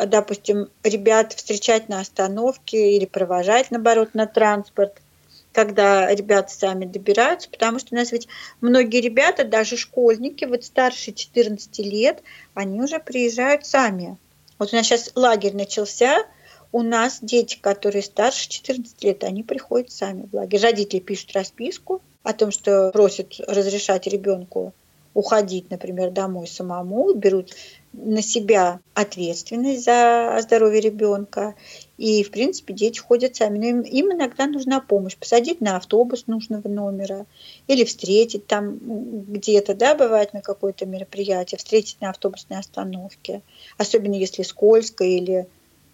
допустим, 0.08 0.70
ребят 0.84 1.34
встречать 1.34 1.90
на 1.90 2.00
остановке 2.00 2.96
или 2.96 3.06
провожать, 3.06 3.72
наоборот, 3.72 4.12
на 4.14 4.26
транспорт– 4.26 4.94
когда 5.54 6.14
ребята 6.14 6.52
сами 6.54 6.86
добираются, 6.86 7.50
потому 7.50 7.80
что 7.80 7.94
у 7.94 7.98
нас 7.98 8.12
ведь 8.12 8.28
многие 8.62 9.02
ребята, 9.02 9.44
даже 9.44 9.78
школьники, 9.78 10.46
вот 10.46 10.64
старше 10.64 11.12
14 11.12 11.80
лет, 11.80 12.24
они 12.54 12.82
уже 12.82 13.00
приезжают 13.00 13.66
сами. 13.66 14.18
Вот 14.58 14.74
у 14.74 14.76
нас 14.76 14.86
сейчас 14.86 15.12
лагерь 15.16 15.56
начался, 15.56 16.26
у 16.72 16.84
нас 16.84 17.20
дети, 17.22 17.58
которые 17.60 18.02
старше 18.02 18.48
14 18.50 19.04
лет, 19.04 19.24
они 19.24 19.44
приходят 19.44 19.92
сами 19.92 20.28
в 20.32 20.36
лагерь. 20.36 20.62
Родители 20.62 21.00
пишут 21.00 21.34
расписку 21.34 22.02
о 22.24 22.34
том, 22.34 22.52
что 22.52 22.92
просят 22.92 23.34
разрешать 23.48 24.08
ребенку 24.08 24.74
уходить, 25.14 25.70
например, 25.70 26.12
домой 26.12 26.48
самому, 26.48 27.14
берут 27.14 27.54
на 27.94 28.22
себя 28.22 28.80
ответственность 28.94 29.84
за 29.84 30.38
здоровье 30.42 30.80
ребенка. 30.80 31.56
И, 31.98 32.24
в 32.24 32.32
принципе, 32.32 32.74
дети 32.74 33.00
ходят 33.00 33.36
сами. 33.36 33.58
Но 33.58 33.66
им, 33.66 33.82
им 33.82 34.14
иногда 34.14 34.48
нужна 34.48 34.80
помощь. 34.80 35.18
Посадить 35.18 35.60
на 35.60 35.76
автобус 35.76 36.28
нужного 36.28 36.68
номера 36.68 37.26
или 37.68 37.84
встретить 37.84 38.48
там 38.48 38.80
где-то, 39.28 39.74
да, 39.74 39.96
бывает 39.96 40.34
на 40.34 40.42
какое-то 40.42 40.86
мероприятие, 40.86 41.58
встретить 41.58 42.00
на 42.00 42.10
автобусной 42.10 42.60
остановке. 42.60 43.42
Особенно 43.78 44.16
если 44.16 44.44
скользко 44.44 45.04
или 45.04 45.48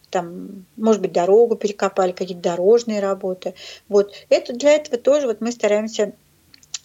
там, 0.09 0.65
может 0.77 1.01
быть, 1.01 1.11
дорогу 1.11 1.55
перекопали, 1.55 2.11
какие-то 2.11 2.43
дорожные 2.43 2.99
работы. 2.99 3.55
Вот 3.89 4.13
это 4.29 4.53
для 4.53 4.71
этого 4.71 4.97
тоже 4.97 5.27
вот 5.27 5.41
мы 5.41 5.51
стараемся 5.51 6.13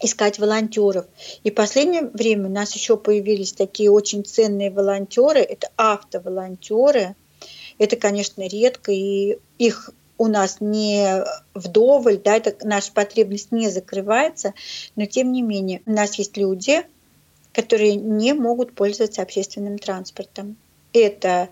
искать 0.02 0.38
волонтеров. 0.38 1.06
И 1.44 1.50
в 1.50 1.54
последнее 1.54 2.02
время 2.02 2.48
у 2.48 2.52
нас 2.52 2.74
еще 2.74 2.96
появились 2.96 3.52
такие 3.52 3.90
очень 3.90 4.24
ценные 4.24 4.70
волонтеры. 4.70 5.40
Это 5.40 5.68
автоволонтеры. 5.76 7.14
Это, 7.78 7.96
конечно, 7.96 8.46
редко, 8.46 8.92
и 8.92 9.38
их 9.58 9.90
у 10.18 10.28
нас 10.28 10.58
не 10.60 11.24
вдоволь, 11.54 12.18
да, 12.18 12.36
это 12.36 12.54
наша 12.64 12.92
потребность 12.92 13.50
не 13.50 13.68
закрывается, 13.68 14.54
но 14.94 15.06
тем 15.06 15.32
не 15.32 15.42
менее 15.42 15.82
у 15.84 15.90
нас 15.90 16.14
есть 16.14 16.36
люди, 16.36 16.84
которые 17.52 17.96
не 17.96 18.32
могут 18.32 18.72
пользоваться 18.74 19.22
общественным 19.22 19.78
транспортом. 19.78 20.56
Это, 20.92 21.48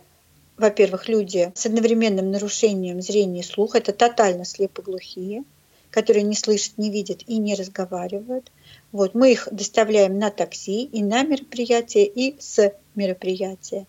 во-первых, 0.56 1.08
люди 1.08 1.50
с 1.54 1.66
одновременным 1.66 2.30
нарушением 2.30 3.02
зрения 3.02 3.40
и 3.40 3.44
слуха, 3.44 3.78
это 3.78 3.92
тотально 3.92 4.44
слепоглухие, 4.44 5.42
которые 5.90 6.22
не 6.22 6.34
слышат, 6.34 6.78
не 6.78 6.90
видят 6.90 7.22
и 7.26 7.38
не 7.38 7.54
разговаривают. 7.54 8.50
Вот, 8.92 9.14
мы 9.14 9.32
их 9.32 9.48
доставляем 9.50 10.18
на 10.18 10.30
такси 10.30 10.84
и 10.84 11.02
на 11.02 11.22
мероприятие, 11.22 12.06
и 12.06 12.36
с 12.40 12.72
мероприятия. 12.94 13.86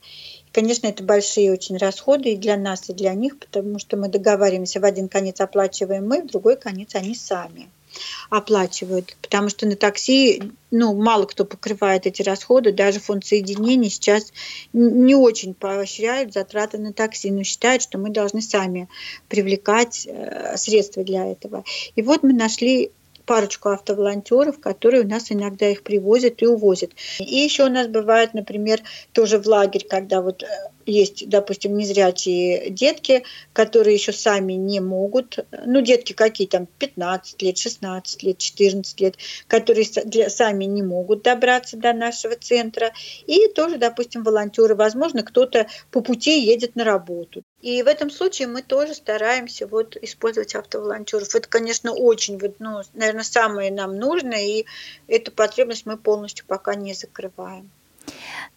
Конечно, 0.51 0.87
это 0.87 1.03
большие 1.03 1.51
очень 1.51 1.77
расходы 1.77 2.33
и 2.33 2.37
для 2.37 2.57
нас, 2.57 2.89
и 2.89 2.93
для 2.93 3.13
них, 3.13 3.39
потому 3.39 3.79
что 3.79 3.97
мы 3.97 4.09
договариваемся, 4.09 4.79
в 4.79 4.85
один 4.85 5.09
конец 5.09 5.39
оплачиваем 5.39 6.07
мы, 6.07 6.21
в 6.21 6.27
другой 6.27 6.57
конец 6.57 6.95
они 6.95 7.15
сами 7.15 7.69
оплачивают, 8.29 9.15
потому 9.21 9.49
что 9.49 9.65
на 9.65 9.75
такси 9.75 10.51
ну, 10.71 10.95
мало 10.95 11.25
кто 11.25 11.43
покрывает 11.43 12.05
эти 12.05 12.21
расходы, 12.21 12.71
даже 12.71 12.99
фонд 12.99 13.25
соединений 13.25 13.89
сейчас 13.89 14.31
не 14.73 15.15
очень 15.15 15.53
поощряют 15.53 16.33
затраты 16.33 16.77
на 16.77 16.93
такси, 16.93 17.29
но 17.29 17.43
считают, 17.43 17.83
что 17.83 17.97
мы 17.97 18.09
должны 18.09 18.41
сами 18.41 18.87
привлекать 19.27 20.07
э, 20.07 20.55
средства 20.55 21.03
для 21.03 21.29
этого. 21.29 21.65
И 21.95 22.01
вот 22.01 22.23
мы 22.23 22.33
нашли 22.33 22.91
парочку 23.25 23.69
автоволонтеров, 23.69 24.59
которые 24.59 25.03
у 25.03 25.07
нас 25.07 25.31
иногда 25.31 25.67
их 25.69 25.83
привозят 25.83 26.41
и 26.41 26.47
увозят. 26.47 26.91
И 27.19 27.35
еще 27.35 27.65
у 27.65 27.69
нас 27.69 27.87
бывает, 27.87 28.33
например, 28.33 28.81
тоже 29.13 29.39
в 29.39 29.47
лагерь, 29.47 29.85
когда 29.87 30.21
вот 30.21 30.43
э, 30.43 30.47
есть, 30.85 31.27
допустим, 31.29 31.77
незрячие 31.77 32.69
детки, 32.69 33.23
которые 33.53 33.95
еще 33.95 34.13
сами 34.13 34.53
не 34.53 34.79
могут, 34.79 35.39
ну, 35.65 35.81
детки 35.81 36.13
какие 36.13 36.47
там, 36.47 36.67
15 36.79 37.41
лет, 37.41 37.57
16 37.57 38.23
лет, 38.23 38.37
14 38.37 39.01
лет, 39.01 39.15
которые 39.47 39.85
сами 40.29 40.65
не 40.65 40.83
могут 40.83 41.23
добраться 41.23 41.77
до 41.77 41.93
нашего 41.93 42.35
центра. 42.35 42.91
И 43.27 43.47
тоже, 43.47 43.77
допустим, 43.77 44.23
волонтеры, 44.23 44.75
возможно, 44.75 45.23
кто-то 45.23 45.67
по 45.91 46.01
пути 46.01 46.39
едет 46.39 46.75
на 46.75 46.83
работу. 46.83 47.43
И 47.61 47.83
в 47.83 47.87
этом 47.87 48.09
случае 48.09 48.47
мы 48.47 48.63
тоже 48.63 48.95
стараемся 48.95 49.67
вот 49.67 49.95
использовать 50.01 50.55
автоволонтеров. 50.55 51.33
Это, 51.35 51.47
конечно, 51.47 51.93
очень, 51.93 52.39
вот, 52.39 52.55
ну, 52.59 52.81
наверное, 52.93 53.23
самое 53.23 53.71
нам 53.71 53.97
нужно, 53.97 54.33
и 54.33 54.65
эту 55.07 55.31
потребность 55.31 55.85
мы 55.85 55.97
полностью 55.97 56.45
пока 56.47 56.73
не 56.75 56.93
закрываем. 56.93 57.69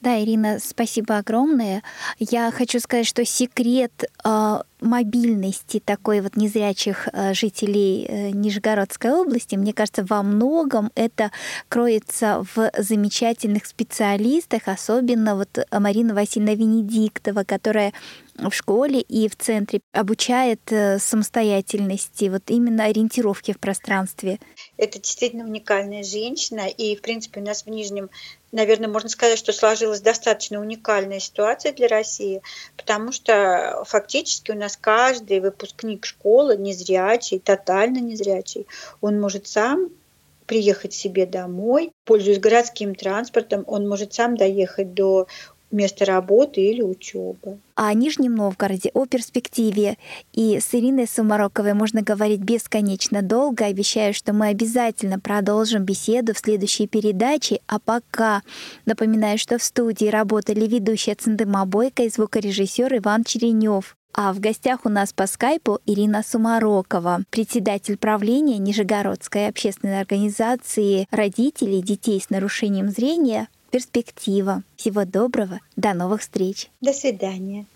Да, 0.01 0.23
Ирина, 0.23 0.59
спасибо 0.63 1.17
огромное. 1.17 1.83
Я 2.19 2.51
хочу 2.51 2.79
сказать, 2.81 3.07
что 3.07 3.25
секрет 3.25 4.05
э, 4.23 4.59
мобильности 4.81 5.81
такой 5.81 6.21
вот 6.21 6.37
незрячих 6.37 7.09
э, 7.13 7.33
жителей 7.33 8.07
э, 8.07 8.31
Нижегородской 8.31 9.13
области, 9.13 9.57
мне 9.57 9.73
кажется, 9.73 10.05
во 10.07 10.23
многом 10.23 10.91
это 10.95 11.31
кроется 11.69 12.45
в 12.55 12.71
замечательных 12.77 13.67
специалистах, 13.67 14.69
особенно 14.69 15.37
вот 15.37 15.59
Марина 15.71 16.15
Васильевна 16.15 16.55
Венедиктова, 16.55 17.45
которая 17.45 17.93
в 18.37 18.51
школе 18.51 19.01
и 19.01 19.29
в 19.29 19.37
центре 19.37 19.81
обучает 19.93 20.61
э, 20.71 20.99
самостоятельности, 20.99 22.25
вот 22.27 22.43
именно 22.49 22.85
ориентировки 22.85 23.53
в 23.53 23.61
пространстве. 23.61 24.39
Это 24.77 24.99
действительно 24.99 25.45
уникальная 25.45 26.03
женщина, 26.03 26.67
и, 26.67 26.97
в 26.97 27.01
принципе, 27.01 27.41
у 27.41 27.45
нас 27.45 27.65
в 27.65 27.69
Нижнем 27.69 28.11
наверное, 28.55 28.89
можно 28.89 29.09
сказать, 29.09 29.39
что 29.39 29.53
сложилась 29.53 30.01
достаточно 30.01 30.61
уникальная 30.61 31.19
ситуация 31.19 31.73
для 31.73 31.89
России, 31.89 32.41
потому 32.77 33.13
что 33.13 33.83
фактически 33.87 34.53
у 34.53 34.55
нас 34.55 34.79
каждый 34.81 35.41
выпускник 35.41 36.07
школы 36.07 36.57
незрячий, 36.57 37.41
тотально 37.41 37.99
незрячий, 37.99 38.67
он 39.01 39.21
может 39.21 39.49
сам 39.49 39.91
приехать 40.47 40.93
себе 40.93 41.27
домой, 41.27 41.91
пользуясь 42.05 42.39
городским 42.39 42.95
транспортом, 42.95 43.65
он 43.67 43.89
может 43.89 44.15
сам 44.15 44.37
доехать 44.37 44.95
до 44.95 45.27
место 45.75 46.05
работы 46.05 46.61
или 46.61 46.83
учебы. 46.83 47.59
О 47.75 47.93
Нижнем 47.93 48.35
Новгороде, 48.37 48.91
о 48.95 49.07
перспективе. 49.07 49.99
И 50.33 50.61
с 50.61 50.75
Ириной 50.75 51.07
Сумароковой 51.07 51.75
можно 51.75 52.03
говорить 52.03 52.41
бесконечно 52.41 53.21
долго. 53.21 53.67
Обещаю, 53.67 54.15
что 54.15 54.33
мы 54.33 54.49
обязательно 54.49 55.19
продолжим 55.19 55.85
беседу 55.85 56.35
в 56.35 56.39
следующей 56.39 56.87
передаче. 56.87 57.61
А 57.67 57.79
пока 57.79 58.43
напоминаю, 58.87 59.39
что 59.39 59.59
в 59.59 59.63
студии 59.63 60.07
работали 60.07 60.67
ведущая 60.67 61.17
Циндыма 61.17 61.67
Бойко 61.67 62.05
и 62.05 62.09
звукорежиссер 62.09 62.97
Иван 62.97 63.25
Черенев. 63.25 63.97
А 64.17 64.33
в 64.33 64.39
гостях 64.39 64.81
у 64.85 64.89
нас 64.89 65.13
по 65.13 65.27
скайпу 65.27 65.81
Ирина 65.87 66.23
Сумарокова, 66.23 67.23
председатель 67.31 67.97
правления 67.97 68.59
Нижегородской 68.59 69.49
общественной 69.49 70.01
организации 70.01 71.09
родителей 71.11 71.83
детей 71.83 72.21
с 72.21 72.31
нарушением 72.31 72.91
зрения 72.91 73.49
перспектива. 73.75 74.63
Всего 74.77 75.05
доброго, 75.05 75.59
до 75.75 75.95
новых 75.95 76.21
встреч. 76.21 76.69
До 76.81 76.93
свидания. 76.93 77.67